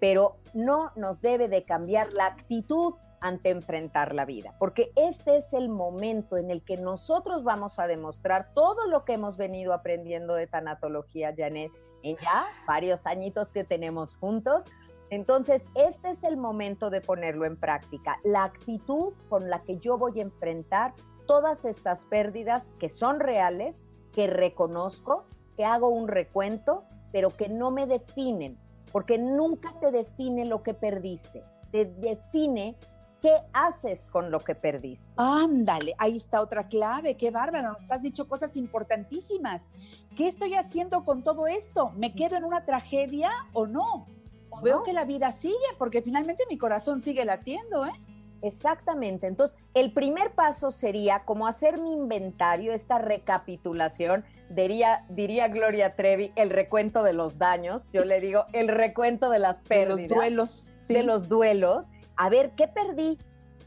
[0.00, 5.52] pero no nos debe de cambiar la actitud ante enfrentar la vida, porque este es
[5.52, 10.34] el momento en el que nosotros vamos a demostrar todo lo que hemos venido aprendiendo
[10.34, 14.64] de tanatología, Janet, en ya varios añitos que tenemos juntos.
[15.10, 19.96] Entonces, este es el momento de ponerlo en práctica, la actitud con la que yo
[19.96, 20.94] voy a enfrentar
[21.26, 25.24] todas estas pérdidas que son reales, que reconozco,
[25.56, 28.58] que hago un recuento, pero que no me definen,
[28.92, 32.76] porque nunca te define lo que perdiste, te define
[33.20, 35.04] qué haces con lo que perdiste.
[35.16, 37.16] Ándale, ahí está otra clave.
[37.16, 39.62] Qué bárbaro, nos has dicho cosas importantísimas.
[40.16, 41.90] ¿Qué estoy haciendo con todo esto?
[41.96, 44.06] ¿Me quedo en una tragedia o no?
[44.50, 44.82] O veo No.
[44.84, 47.92] que la vida sigue, porque finalmente mi corazón sigue latiendo, ¿eh?
[48.40, 49.26] Exactamente.
[49.26, 56.32] Entonces, el primer paso sería como hacer mi inventario, esta recapitulación, diría, diría Gloria Trevi,
[56.36, 57.90] el recuento de los daños.
[57.92, 60.08] Yo le digo el recuento de las De pérdidas.
[60.08, 60.68] los duelos.
[60.78, 60.94] sí.
[60.94, 61.86] de los duelos,
[62.18, 63.16] a ver qué perdí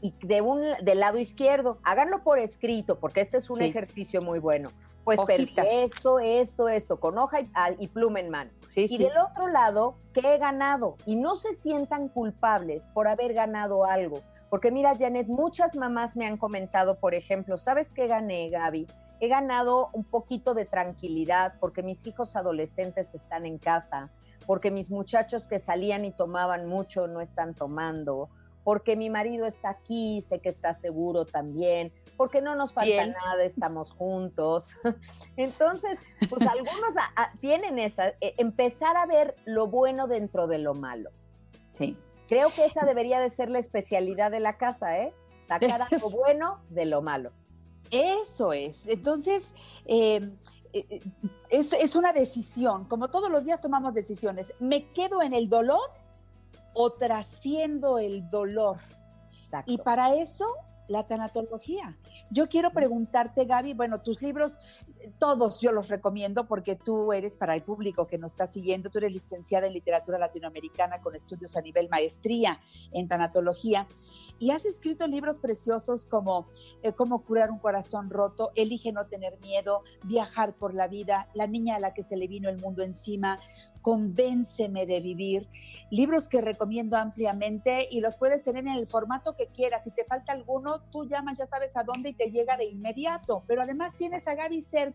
[0.00, 3.64] y de un del lado izquierdo, háganlo por escrito porque este es un Sí.
[3.64, 4.70] ejercicio muy bueno.
[5.04, 8.50] Pues perdí esto, esto, esto, con hoja y, y pluma en mano.
[8.68, 8.98] Sí, Y sí.
[8.98, 10.96] del otro lado, ¿qué he ganado?
[11.06, 14.20] Y no se sientan culpables por haber ganado algo.
[14.50, 18.86] Porque mira, Janet, muchas mamás me han comentado, por ejemplo, ¿sabes qué gané, Gaby?
[19.20, 24.10] He ganado un poquito de tranquilidad porque mis hijos adolescentes están en casa,
[24.46, 28.28] porque mis muchachos que salían y tomaban mucho no están tomando,
[28.64, 33.12] porque mi marido está aquí, sé que está seguro también, porque no nos falta Fiel.
[33.12, 34.68] nada, estamos juntos.
[35.36, 35.98] Entonces,
[36.28, 40.74] pues algunos a- a- tienen esa, eh, empezar a ver lo bueno dentro de lo
[40.74, 41.10] malo.
[41.72, 41.96] Sí.
[42.28, 45.12] Creo que esa debería de ser la especialidad de la casa, ¿eh?
[45.48, 47.32] Sacar algo bueno de lo malo.
[47.90, 48.86] Eso es.
[48.86, 49.52] Entonces,
[49.84, 50.30] eh,
[51.50, 52.86] es, es una decisión.
[52.86, 54.54] Como todos los días tomamos decisiones.
[54.60, 55.80] ¿Me quedo en el dolor
[56.74, 58.78] o trasciendo el dolor?
[59.30, 59.72] Exacto.
[59.72, 60.46] Y para eso,
[60.88, 61.96] la tanatología.
[62.30, 64.58] Yo quiero preguntarte, Gaby, bueno, tus libros,
[65.18, 68.98] todos yo los recomiendo porque tú eres para el público que nos está siguiendo, tú
[68.98, 72.60] eres licenciada en literatura latinoamericana con estudios a nivel maestría
[72.92, 73.86] en tanatología
[74.38, 76.48] y has escrito libros preciosos como
[76.82, 81.46] eh, Cómo curar un corazón roto, Elige no tener miedo, Viajar por la vida, La
[81.46, 83.38] niña a la que se le vino el mundo encima,
[83.82, 85.48] Convénceme de vivir,
[85.90, 89.82] libros que recomiendo ampliamente y los puedes tener en el formato que quieras.
[89.82, 93.42] Si te falta alguno, tú llamas, ya sabes a dónde y te llega de inmediato.
[93.48, 94.91] Pero además tienes a Gaby cerca.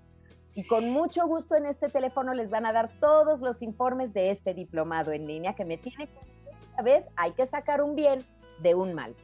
[0.55, 4.31] Y con mucho gusto en este teléfono les van a dar todos los informes de
[4.31, 6.33] este diplomado en línea que me tiene que
[6.81, 8.25] vez hay que sacar un bien
[8.59, 9.15] de un mal.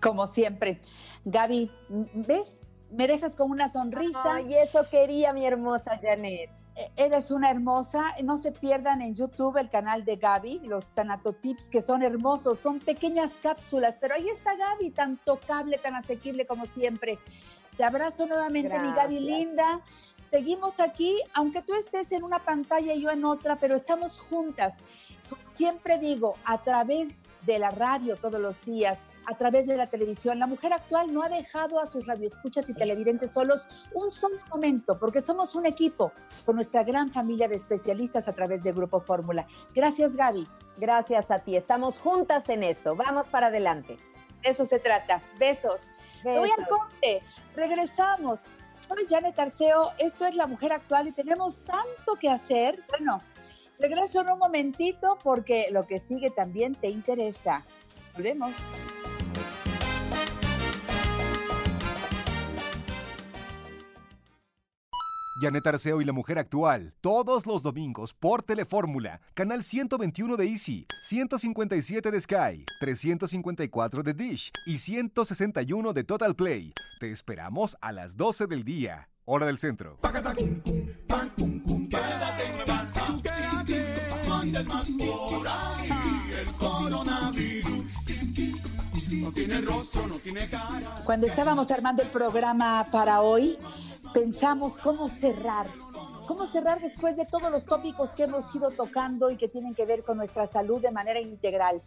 [0.00, 0.80] Como siempre.
[1.24, 2.58] Gaby, ¿ves?
[2.92, 4.34] Me dejas con una sonrisa.
[4.34, 6.50] Ay, eso quería mi hermosa Janet.
[6.76, 8.14] Eh, Eres una hermosa.
[8.22, 12.58] No se pierdan en YouTube el canal de Gaby, los Tanatotips, que son hermosos.
[12.58, 17.18] Son pequeñas cápsulas, pero ahí está Gaby, tan tocable, tan asequible como siempre.
[17.76, 19.80] Te abrazo nuevamente, mi Gaby linda.
[20.26, 24.82] Seguimos aquí, aunque tú estés en una pantalla y yo en otra, pero estamos juntas.
[25.54, 30.38] Siempre digo, a través de la radio todos los días, a través de la televisión,
[30.38, 34.98] la mujer actual no ha dejado a sus radioescuchas y televidentes solos un solo momento,
[34.98, 36.12] porque somos un equipo
[36.44, 39.46] con nuestra gran familia de especialistas a través de Grupo Fórmula.
[39.74, 40.48] Gracias, Gaby.
[40.76, 41.56] Gracias a ti.
[41.56, 42.96] Estamos juntas en esto.
[42.96, 43.96] Vamos para adelante.
[44.42, 45.22] De eso se trata.
[45.38, 45.90] Besos.
[46.24, 46.78] Me voy al Besos.
[46.78, 47.22] corte.
[47.54, 48.46] Regresamos.
[48.76, 49.92] Soy Janet Arceo.
[49.98, 52.82] Esto es La Mujer Actual y tenemos tanto que hacer.
[52.88, 53.22] Bueno,
[53.78, 57.64] regreso en un momentito porque lo que sigue también te interesa.
[58.14, 58.52] Volvemos.
[65.42, 70.86] Janet Arceo y la mujer actual, todos los domingos por Telefórmula, canal 121 de Easy,
[71.02, 76.72] 157 de Sky, 354 de Dish y 161 de Total Play.
[77.00, 79.98] Te esperamos a las 12 del día, hora del centro.
[91.04, 93.58] Cuando estábamos armando el programa para hoy,
[94.14, 95.66] pensamos cómo cerrar.
[96.26, 99.84] ¿Cómo cerrar después de todos los tópicos que hemos ido tocando y que tienen que
[99.84, 101.82] ver con nuestra salud de manera integral?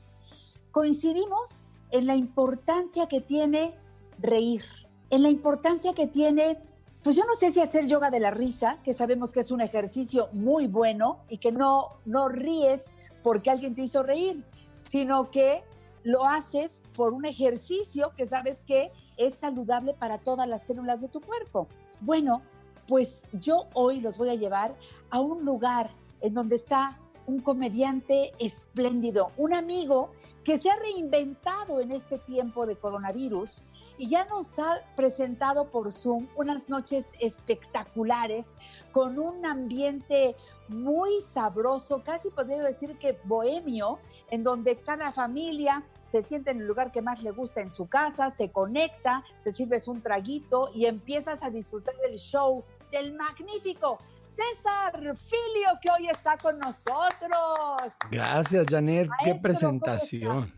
[0.72, 3.78] Coincidimos en la importancia que tiene
[4.20, 4.64] reír,
[5.10, 6.60] en la importancia que tiene,
[7.06, 9.62] pues yo no sé si hacer yoga de la risa, que sabemos que es un
[9.62, 14.44] ejercicio muy bueno y que no, no ríes porque alguien te hizo reír,
[14.90, 15.64] sino que
[16.02, 21.08] lo haces por un ejercicio que sabes que es saludable para todas las células de
[21.08, 21.68] tu cuerpo.
[22.00, 22.42] Bueno,
[22.88, 24.76] pues yo hoy los voy a llevar
[25.12, 25.92] a un lugar
[26.22, 26.98] en donde está
[27.28, 30.10] un comediante espléndido, un amigo
[30.44, 33.64] que se ha reinventado en este tiempo de coronavirus
[33.98, 38.54] y ya nos ha presentado por Zoom unas noches espectaculares
[38.92, 40.36] con un ambiente
[40.68, 44.00] muy sabroso, casi podría decir que bohemio,
[44.32, 47.88] en donde cada familia se siente en el lugar que más le gusta en su
[47.88, 54.00] casa, se conecta, te sirves un traguito y empiezas a disfrutar del show del magnífico
[54.24, 57.94] César Filio que hoy está con nosotros.
[58.10, 59.08] Gracias, Janet.
[59.08, 60.54] Maestro, Qué ¿cómo presentación.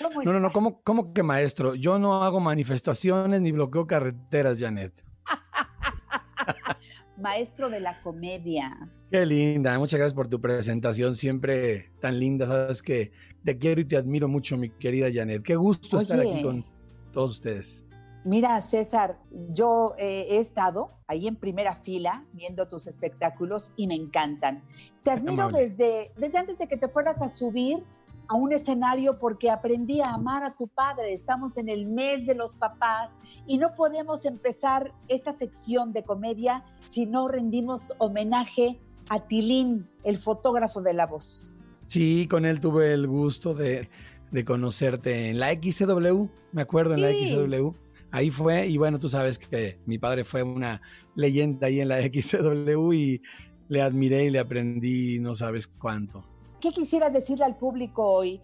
[0.00, 0.52] ¿Cómo No, no, no?
[0.52, 1.74] ¿cómo, ¿cómo que maestro?
[1.74, 5.04] Yo no hago manifestaciones ni bloqueo carreteras, Janet.
[7.16, 8.90] Maestro de la comedia.
[9.10, 12.46] Qué linda, muchas gracias por tu presentación, siempre tan linda.
[12.46, 13.10] Sabes que
[13.42, 15.42] te quiero y te admiro mucho, mi querida Janet.
[15.42, 16.64] Qué gusto estar aquí con
[17.10, 17.84] todos ustedes.
[18.24, 19.18] Mira, César,
[19.50, 24.62] yo eh, he estado ahí en primera fila viendo tus espectáculos y me encantan.
[25.02, 27.82] Te admiro desde, desde antes de que te fueras a subir
[28.28, 31.12] a un escenario porque aprendí a amar a tu padre.
[31.12, 36.64] Estamos en el mes de los papás y no podemos empezar esta sección de comedia
[36.88, 41.54] si no rendimos homenaje a Tilín, el fotógrafo de la voz.
[41.86, 43.88] Sí, con él tuve el gusto de,
[44.30, 47.10] de conocerte en la XW, me acuerdo en la.
[47.10, 47.70] XW.
[48.10, 50.80] Ahí fue, y bueno, tú sabes que mi padre fue una
[51.14, 53.22] leyenda ahí en la XW y
[53.68, 56.24] le admiré y le aprendí no sabes cuánto.
[56.60, 58.40] ¿Qué quisieras decirle al público hoy?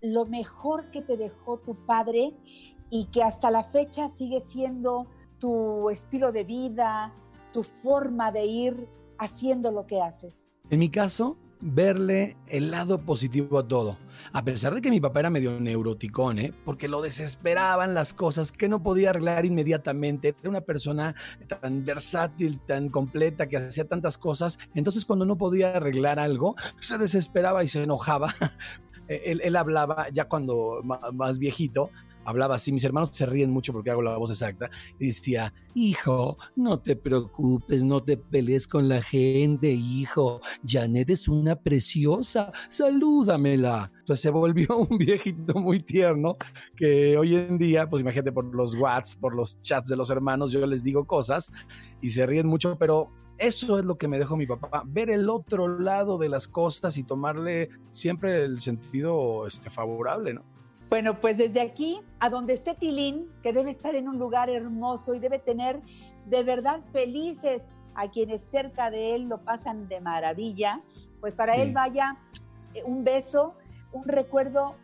[0.00, 2.32] Lo mejor que te dejó tu padre
[2.88, 5.06] y que hasta la fecha sigue siendo
[5.38, 7.12] tu estilo de vida,
[7.52, 8.88] tu forma de ir
[9.18, 10.58] haciendo lo que haces.
[10.70, 13.96] En mi caso, verle el lado positivo a todo.
[14.32, 16.52] A pesar de que mi papá era medio neuroticón, ¿eh?
[16.64, 20.34] porque lo desesperaban las cosas que no podía arreglar inmediatamente.
[20.40, 21.14] Era una persona
[21.60, 24.58] tan versátil, tan completa, que hacía tantas cosas.
[24.74, 28.34] Entonces, cuando no podía arreglar algo, se desesperaba y se enojaba.
[29.08, 30.82] él, él hablaba, ya cuando
[31.12, 31.90] más viejito,
[32.28, 32.72] hablaba así.
[32.72, 34.70] Mis hermanos se ríen mucho porque hago la voz exacta.
[34.98, 40.40] Y decía, hijo, no te preocupes, no te pelees con la gente, hijo.
[40.66, 43.90] Janet es una preciosa, salúdamela.
[44.00, 46.36] Entonces se volvió un viejito muy tierno
[46.76, 50.52] que hoy en día, pues imagínate por los WhatsApp, por los chats de los hermanos,
[50.52, 51.50] yo les digo cosas
[52.02, 55.30] y se ríen mucho, pero eso es lo que me dejó mi papá, ver el
[55.30, 60.44] otro lado de las cosas y tomarle siempre el sentido este, favorable, ¿no?
[60.88, 65.14] Bueno, pues desde aquí, a donde esté Tilín, que debe estar en un lugar hermoso
[65.14, 65.82] y debe tener
[66.26, 70.80] de verdad felices a quienes cerca de él lo pasan de maravilla,
[71.20, 71.60] pues para Sí.
[71.62, 72.16] él vaya
[72.74, 73.54] eh, un beso,
[73.92, 74.76] un recuerdo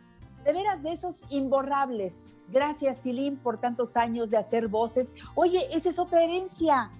[0.43, 2.39] de veras de esos imborrables.
[2.49, 5.11] Gracias, Tilín, por tantos años de hacer voces.
[5.33, 6.91] Oye, esa es otra herencia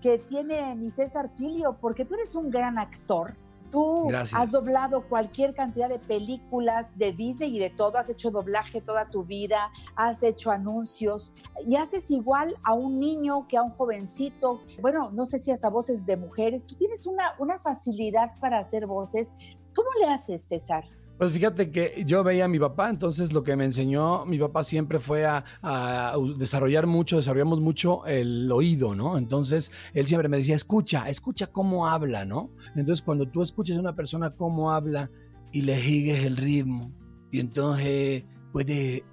[0.00, 3.34] que tiene mi César Filio, porque tú eres un gran actor.
[3.74, 4.40] Tú Gracias.
[4.40, 9.10] has doblado cualquier cantidad de películas de Disney y de todo, has hecho doblaje toda
[9.10, 11.34] tu vida, has hecho anuncios
[11.66, 14.62] y haces igual a un niño que a un jovencito.
[14.80, 16.66] Bueno, no sé si hasta voces de mujeres.
[16.66, 19.34] Tú tienes una, una facilidad para hacer voces.
[19.74, 20.84] ¿Cómo le haces, César?
[21.18, 24.64] Pues fíjate que yo veía a mi papá, entonces lo que me enseñó mi papá
[24.64, 29.16] siempre fue a, a desarrollar mucho, desarrollamos mucho el oído, ¿no?
[29.16, 32.50] Entonces él siempre me decía, escucha, escucha cómo habla, ¿no?
[32.74, 35.10] Entonces cuando tú escuchas a una persona cómo habla
[35.52, 36.92] y le sigues el ritmo,
[37.30, 39.04] y entonces puede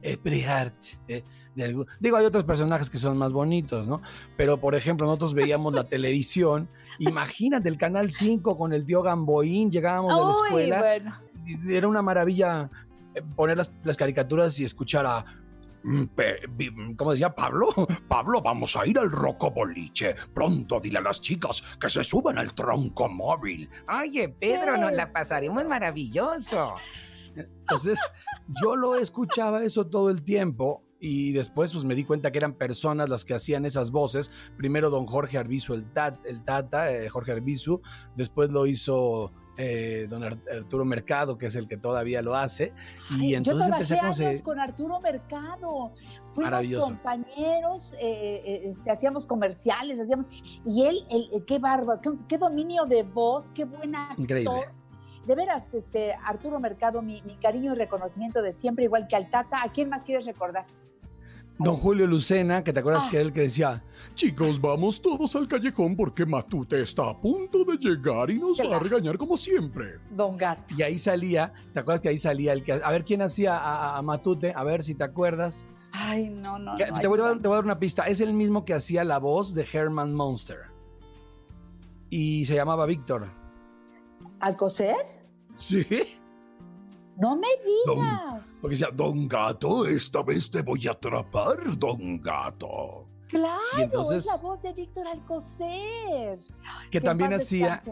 [0.00, 0.98] expresarte.
[1.08, 1.24] ¿eh?
[1.54, 4.00] De Digo, hay otros personajes que son más bonitos, ¿no?
[4.36, 6.70] Pero, por ejemplo, nosotros veíamos la televisión.
[6.98, 11.27] Imagínate el Canal 5 con el tío Gamboín, llegábamos de la Uy, escuela bueno.
[11.68, 12.70] Era una maravilla
[13.14, 15.24] eh, poner las, las caricaturas y escuchar a.
[15.82, 17.68] mm, ¿Cómo decía Pablo?
[18.08, 20.14] Pablo, vamos a ir al rocoboliche.
[20.34, 23.68] Pronto dile a las chicas que se suban al tronco móvil.
[24.00, 26.74] Oye, Pedro, nos la pasaremos maravilloso.
[27.36, 27.98] Entonces,
[28.62, 32.54] yo lo escuchaba eso todo el tiempo y después pues me di cuenta que eran
[32.54, 34.30] personas las que hacían esas voces.
[34.56, 37.80] Primero don Jorge Arbizu, el, tat, el Tata, eh, Jorge Arbizu,
[38.16, 42.72] después lo hizo eh, don Ar- Arturo Mercado, que es el que todavía lo hace.
[43.10, 44.42] Y Ay, entonces yo empecé años se...
[44.42, 45.92] con Arturo Mercado.
[46.32, 50.26] Fuimos compañeros, eh, eh, este, hacíamos comerciales, hacíamos.
[50.64, 54.14] Y él, el, el- qué bárbaro, qué, qué dominio de voz, qué buena.
[54.16, 54.68] Increíble.
[55.26, 59.28] De veras, este, Arturo Mercado, mi, mi cariño y reconocimiento de siempre, igual que al
[59.28, 59.62] Tata.
[59.62, 60.64] ¿A quién más quieres recordar?
[61.58, 63.10] Don Julio Lucena, que te acuerdas Ah.
[63.10, 63.82] que él que decía,
[64.14, 68.76] Chicos, vamos todos al callejón porque Matute está a punto de llegar y nos va
[68.76, 69.98] a regañar como siempre.
[70.10, 70.74] Don Gato.
[70.76, 73.58] y ahí salía, ¿te acuerdas que ahí salía el que, a ver quién hacía
[73.96, 75.66] a, Matute, a ver si te acuerdas.
[75.90, 76.76] Ay, no, no.
[76.76, 78.74] Que- no, te, voy dar, te voy a dar una pista, es el mismo que
[78.74, 80.58] hacía la voz de Herman Monster.
[82.10, 83.28] Y se llamaba Víctor.
[84.40, 84.96] ¿Al coser?
[85.56, 85.84] Sí.
[87.18, 87.48] No me
[87.86, 88.48] Don- digas.
[88.60, 93.06] Porque decía, Don Gato, esta vez te voy a atrapar, Don Gato.
[93.28, 96.38] Claro, Y entonces- es la voz de Víctor Alcocer.
[96.90, 97.82] Que también hacía,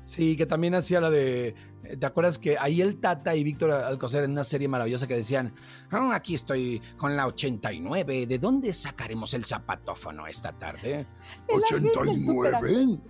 [0.00, 1.48] sí, que también hacía la de,
[1.84, 5.14] eh, ¿te acuerdas que ahí el Tata y Víctor Alcocer en una serie maravillosa que
[5.16, 5.52] decían,
[5.90, 8.26] Ah, aquí estoy con la 89.
[8.26, 11.06] ¿De dónde sacaremos el zapatófono esta tarde?
[11.48, 13.00] El agente, el 89.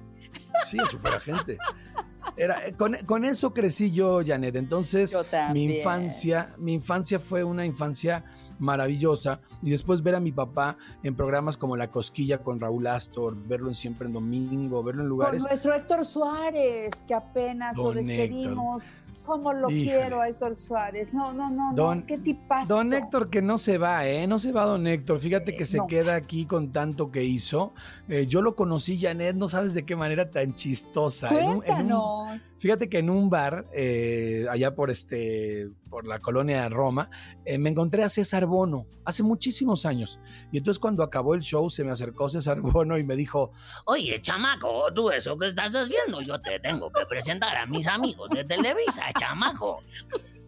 [0.67, 1.59] sí, el superagente.
[2.37, 4.57] Era, eh, con, con eso crecí yo, Janet.
[4.57, 5.23] Entonces, Yo
[5.53, 8.25] mi infancia, mi infancia fue una infancia
[8.59, 9.41] maravillosa.
[9.63, 13.69] Y después ver a mi papá en programas como La Cosquilla con Raúl Astor, verlo
[13.69, 15.43] en Siempre en Domingo, verlo en Con lugares.
[15.43, 18.85] nuestro Héctor Suárez, que apenas lo despedimos.
[19.29, 21.13] ¿Cómo lo quiero a Héctor Suárez?
[21.13, 22.07] No, no, no, Don- no.
[22.07, 22.75] ¿Qué tipazo?
[22.77, 24.27] Don Héctor que no se va, ¿eh?
[24.27, 25.19] No se va Don Héctor.
[25.19, 25.87] Fíjate que Eh, se no.
[25.87, 27.75] queda aquí con tanto que hizo.
[28.09, 31.29] Eh, yo lo conocí, Janet, no sabes de qué manera tan chistosa.
[31.29, 32.41] En un- en un- Cuéntanos.
[32.59, 37.09] Fíjate que en un bar, eh, allá por este, por la colonia Roma,
[37.45, 40.21] eh, me encontré a César Bono hace muchísimos años.
[40.51, 43.53] Y entonces cuando acabó el show se me acercó César Bono y me dijo,
[43.85, 48.31] Oye, chamaco, tú eso que estás haciendo, yo te tengo que presentar a mis amigos
[48.31, 49.83] de Televisa, chamaco.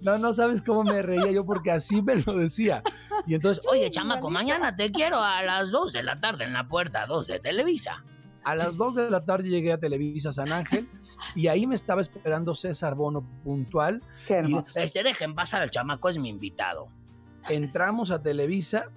[0.00, 2.82] no, no sabes cómo me reía yo porque así me lo decía.
[3.26, 6.66] Y entonces, Oye, chamaco, mañana te quiero a las 2 de la tarde en la
[6.66, 8.02] puerta 2 de Televisa.
[8.44, 10.88] A las 2 de la tarde llegué a Televisa San Ángel
[11.34, 14.02] y ahí me estaba esperando César Bono puntual.
[14.26, 14.78] Qué hermoso.
[14.78, 16.88] Este, dejen pasar al chamaco, es mi invitado.
[17.48, 18.90] Entramos a Televisa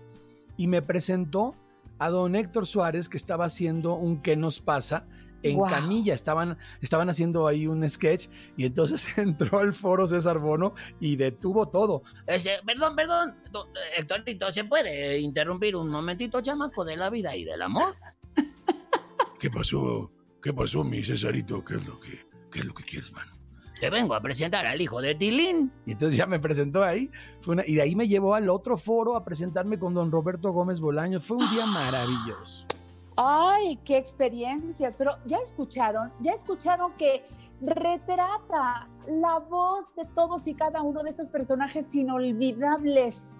[0.58, 1.56] y me presentó
[2.00, 5.06] a don Héctor Suárez que estaba haciendo un ¿Qué nos pasa?
[5.46, 10.74] En camilla, estaban, estaban haciendo ahí un sketch y entonces entró al foro César Bono
[11.02, 12.02] y detuvo todo.
[12.28, 13.68] Este, perdón, perdón, do-
[13.98, 17.94] Héctorito, ¿se puede interrumpir un momentito, chamaco, de la vida y del amor?
[19.44, 20.10] ¿Qué pasó?
[20.41, 21.62] ¿Qué pasó, mi Cesarito?
[21.66, 23.34] ¿Qué es lo que, qué es lo que quieres, mano?
[23.78, 25.70] Te vengo a presentar al hijo de Tilín.
[25.86, 27.12] Y entonces ya me presentó ahí.
[27.41, 30.54] Fue una- y de ahí me llevó al otro foro a presentarme con don Roberto
[30.54, 31.26] Gómez Bolaños.
[31.26, 32.66] Fue un día maravilloso.
[33.18, 34.96] Ay, qué experiencias.
[34.98, 37.26] Pero ya escucharon, ya escucharon que
[37.60, 43.36] retrata la voz de todos y cada uno de estos personajes inolvidables.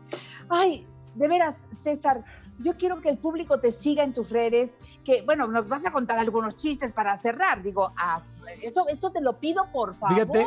[0.50, 0.86] Ay,
[1.16, 2.26] de veras, César,
[2.60, 5.92] yo quiero que el público te siga en tus redes, que, bueno, nos vas a
[5.92, 7.64] contar algunos chistes para cerrar.
[7.64, 8.22] Digo, ah,
[8.62, 10.16] eso, esto te lo pido, por favor.
[10.16, 10.46] Fíjate.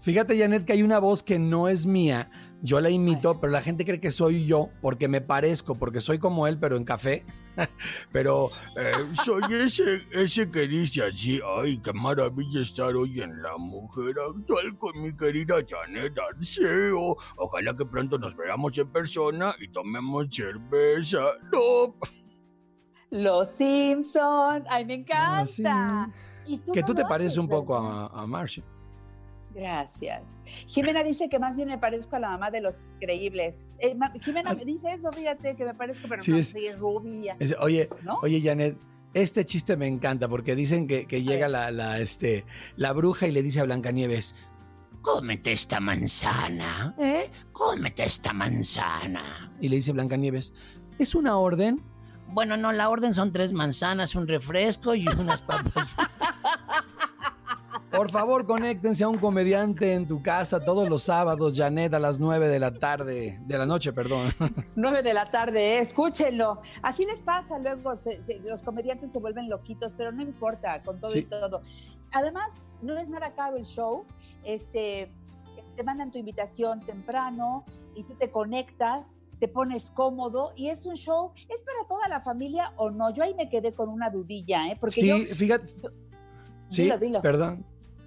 [0.00, 2.30] Fíjate, Janet, que hay una voz que no es mía.
[2.60, 6.18] Yo la imito, pero la gente cree que soy yo porque me parezco, porque soy
[6.18, 7.24] como él, pero en café.
[8.12, 8.92] Pero Eh,
[9.24, 14.76] soy ese, ese que dice así, ay, qué maravilla estar hoy en La Mujer Actual
[14.78, 17.16] con mi querida Janet Arceo.
[17.36, 21.34] Ojalá que pronto nos veamos en persona y tomemos cerveza.
[21.52, 21.94] No,
[23.10, 26.10] Los Simpson, ay, me encanta.
[26.46, 28.64] ¿Y que no tú te pareces haces, un poco a, a Marcia.
[29.54, 30.22] Gracias.
[30.66, 33.70] Jimena dice que más bien me parezco a la mamá de los creíbles.
[33.78, 37.36] Eh, Jimena me dice eso, fíjate que me parezco, pero Sí, no, es- sí, rubia.
[37.38, 38.18] Es- oye, ¿No?
[38.22, 38.76] oye, Janet,
[39.14, 42.44] este chiste me encanta porque dicen que, que llega la, la, este,
[42.76, 44.34] la bruja y le dice a Blancanieves,
[45.02, 47.30] Cómete esta manzana, ¿eh?
[47.52, 49.54] Cómete esta manzana.
[49.60, 50.54] y le dice Blancanieves,
[50.98, 51.82] ¿es una orden?
[52.28, 55.94] Bueno, no, la orden son tres manzanas, un refresco y unas papas.
[57.96, 62.18] Por favor, conéctense a un comediante en tu casa todos los sábados, Janet, a las
[62.18, 64.28] 9 de la tarde, de la noche, perdón.
[64.76, 66.60] 9 de la tarde, escúchenlo.
[66.82, 70.98] Así les pasa luego, se- se- los comediantes se vuelven loquitos, pero no importa, con
[71.00, 71.26] todo y Sí.
[71.26, 71.62] todo.
[72.12, 74.04] Además, no es nada caro el show.
[74.44, 75.10] Este,
[75.76, 77.64] te mandan tu invitación temprano
[77.96, 82.20] y tú te conectas, te pones cómodo y es un show, ¿es para toda la
[82.20, 83.12] familia o no?
[83.12, 84.76] Yo ahí me quedé con una dudilla, ¿eh?
[84.78, 85.34] Porque sí, yo...
[85.34, 85.66] fíjate.
[86.68, 87.20] Sí, Dilo, dilo.
[87.22, 87.64] perdón.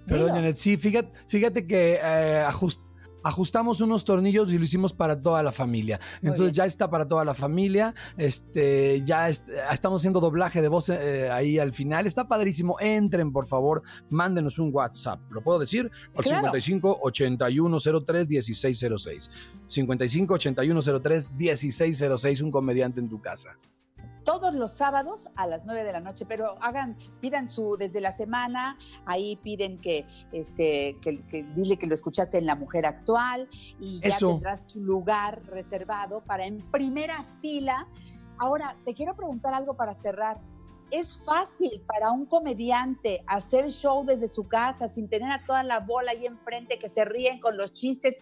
[0.08, 0.30] Perdón.
[0.30, 0.56] Janet.
[0.56, 2.80] Sí, fíjate, fíjate que eh, ajust-
[3.24, 6.00] ajustamos unos tornillos y lo hicimos para toda la familia.
[6.22, 7.94] Entonces ya está para toda la familia.
[8.16, 12.06] Este, ya est- estamos haciendo doblaje de voz eh, ahí al final.
[12.06, 12.76] Está padrísimo.
[12.80, 15.20] Entren, por favor, mándenos un WhatsApp.
[15.30, 15.90] ¿Lo puedo decir?
[16.14, 16.38] Al Claro.
[16.52, 19.30] 55 8103 1606.
[19.66, 23.50] 55 8103 1606, un comediante en tu casa.
[24.24, 28.12] Todos los sábados a las 9 de la noche, pero hagan, pidan su desde la
[28.12, 33.48] semana, ahí piden que, este, que, que dile que lo escuchaste en La Mujer Actual
[33.80, 34.30] y ya Eso.
[34.30, 37.86] tendrás tu lugar reservado para en primera fila.
[38.38, 40.40] Ahora, te quiero preguntar algo para cerrar.
[40.90, 45.80] ¿Es fácil para un comediante hacer show desde su casa sin tener a toda la
[45.80, 48.16] bola ahí enfrente que se ríen con los chistes?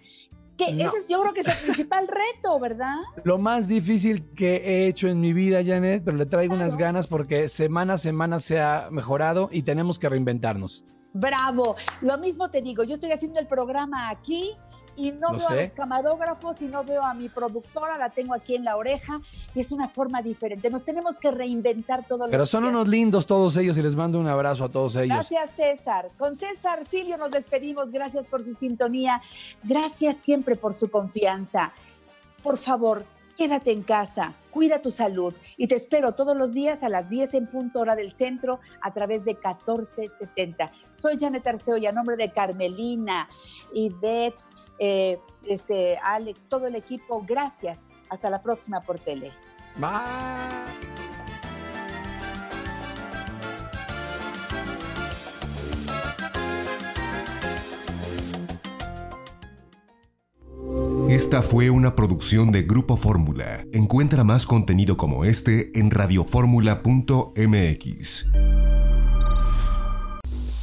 [0.57, 0.89] Que No.
[0.89, 2.97] ese es, yo creo que es el principal reto, ¿verdad?
[3.25, 7.07] Lo más difícil que he hecho en mi vida, Janet, pero le traigo unas ganas
[7.07, 10.85] porque semana a semana se ha mejorado y tenemos que reinventarnos.
[11.13, 11.77] Bravo.
[12.03, 14.51] Lo mismo te digo, yo estoy haciendo el programa aquí
[14.97, 18.57] y no veo a los camarógrafos y no veo a mi productora, la tengo aquí
[18.57, 19.21] en la oreja
[19.55, 20.71] y es una forma diferente.
[20.71, 22.75] Nos tenemos que reinventar todos Pero los son días.
[22.75, 25.09] unos lindos todos ellos y les mando un abrazo a todos ellos.
[25.09, 26.11] Gracias, César.
[26.19, 27.93] Con César Filio nos despedimos.
[27.93, 29.21] Gracias por su sintonía.
[29.63, 31.73] Gracias siempre por su confianza.
[32.43, 33.05] Por favor,
[33.37, 37.35] quédate en casa, cuida tu salud y te espero todos los días a las 10
[37.35, 40.73] en punto hora del centro a través de 1470.
[40.97, 43.29] Soy Janet Arceo y a nombre de Carmelina,
[43.75, 44.39] Ivette,
[44.79, 47.79] eh, este, Alex, todo el equipo, gracias.
[48.09, 49.33] Hasta la próxima por tele.
[49.77, 50.57] Bye.
[61.09, 63.65] Esta fue una producción de Grupo Fórmula.
[63.73, 68.27] Encuentra más contenido como este en radioformula.mx.